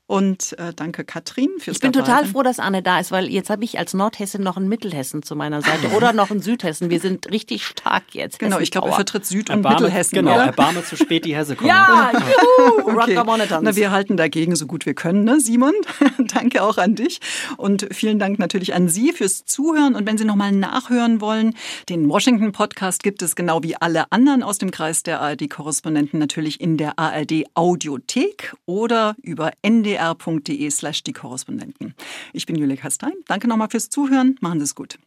Und 0.06 0.58
äh, 0.58 0.74
danke, 0.74 1.04
Katrin, 1.04 1.48
fürs 1.58 1.76
Ich 1.76 1.80
bin 1.80 1.92
dabei. 1.92 2.06
total 2.06 2.26
froh, 2.26 2.42
dass 2.42 2.58
Arne 2.58 2.82
da 2.82 2.98
ist, 2.98 3.12
weil 3.12 3.28
jetzt 3.30 3.48
habe 3.48 3.64
ich 3.64 3.78
als 3.78 3.94
Nordhessin 3.94 4.42
noch 4.42 4.58
einen 4.58 4.68
Mittelhessen 4.68 5.22
zu 5.22 5.34
meiner 5.34 5.62
Seite 5.62 5.88
oder 5.96 6.12
noch 6.12 6.30
einen 6.30 6.42
Südhessen. 6.42 6.90
Wir 6.90 7.00
sind 7.00 7.30
richtig 7.30 7.64
stark 7.64 8.02
jetzt. 8.12 8.38
Genau, 8.38 8.58
ich 8.58 8.70
glaube, 8.70 8.88
er 8.88 8.94
vertritt 8.94 9.24
Süd- 9.24 9.48
und 9.48 9.56
Erbarme, 9.56 9.80
Mittelhessen. 9.80 10.16
Genau, 10.16 10.34
oder? 10.34 10.44
erbarme 10.44 10.84
zu 10.84 10.96
spät 10.96 11.24
die 11.24 11.34
Hesse 11.34 11.56
kommen. 11.56 11.68
Ja, 11.68 12.12
juhu, 12.12 12.90
okay. 12.90 13.18
Na, 13.62 13.74
wir 13.74 13.90
halten 13.90 14.18
dagegen 14.18 14.54
so 14.54 14.66
gut 14.66 14.84
wir 14.84 14.91
können, 14.94 15.24
ne, 15.24 15.40
Simon? 15.40 15.74
danke 16.18 16.62
auch 16.62 16.78
an 16.78 16.94
dich. 16.94 17.20
Und 17.56 17.88
vielen 17.92 18.18
Dank 18.18 18.38
natürlich 18.38 18.74
an 18.74 18.88
Sie 18.88 19.12
fürs 19.12 19.44
Zuhören. 19.44 19.94
Und 19.94 20.06
wenn 20.06 20.18
Sie 20.18 20.24
nochmal 20.24 20.52
nachhören 20.52 21.20
wollen, 21.20 21.54
den 21.88 22.08
Washington-Podcast 22.08 23.02
gibt 23.02 23.22
es 23.22 23.34
genau 23.34 23.62
wie 23.62 23.76
alle 23.76 24.10
anderen 24.12 24.42
aus 24.42 24.58
dem 24.58 24.70
Kreis 24.70 25.02
der 25.02 25.20
ARD-Korrespondenten 25.20 26.18
natürlich 26.18 26.60
in 26.60 26.76
der 26.76 26.98
ARD-Audiothek 26.98 28.54
oder 28.66 29.16
über 29.22 29.52
NDR 29.62 30.12
ndr.de 30.12 30.70
slash 30.70 31.02
die 31.02 31.12
Korrespondenten. 31.12 31.94
Ich 32.32 32.46
bin 32.46 32.56
Julia 32.56 32.76
Kastein. 32.76 33.12
Danke 33.26 33.48
nochmal 33.48 33.68
fürs 33.70 33.88
Zuhören. 33.88 34.36
Machen 34.40 34.60
Sie 34.60 34.64
es 34.64 34.74
gut. 34.74 34.98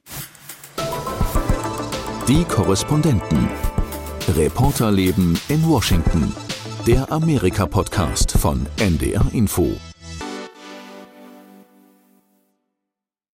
Die 2.27 2.43
Korrespondenten. 2.45 3.49
Reporterleben 4.27 5.39
in 5.49 5.67
Washington. 5.67 6.33
Der 6.87 7.11
Amerika-Podcast 7.11 8.37
von 8.37 8.67
NDR 8.77 9.25
Info. 9.33 9.94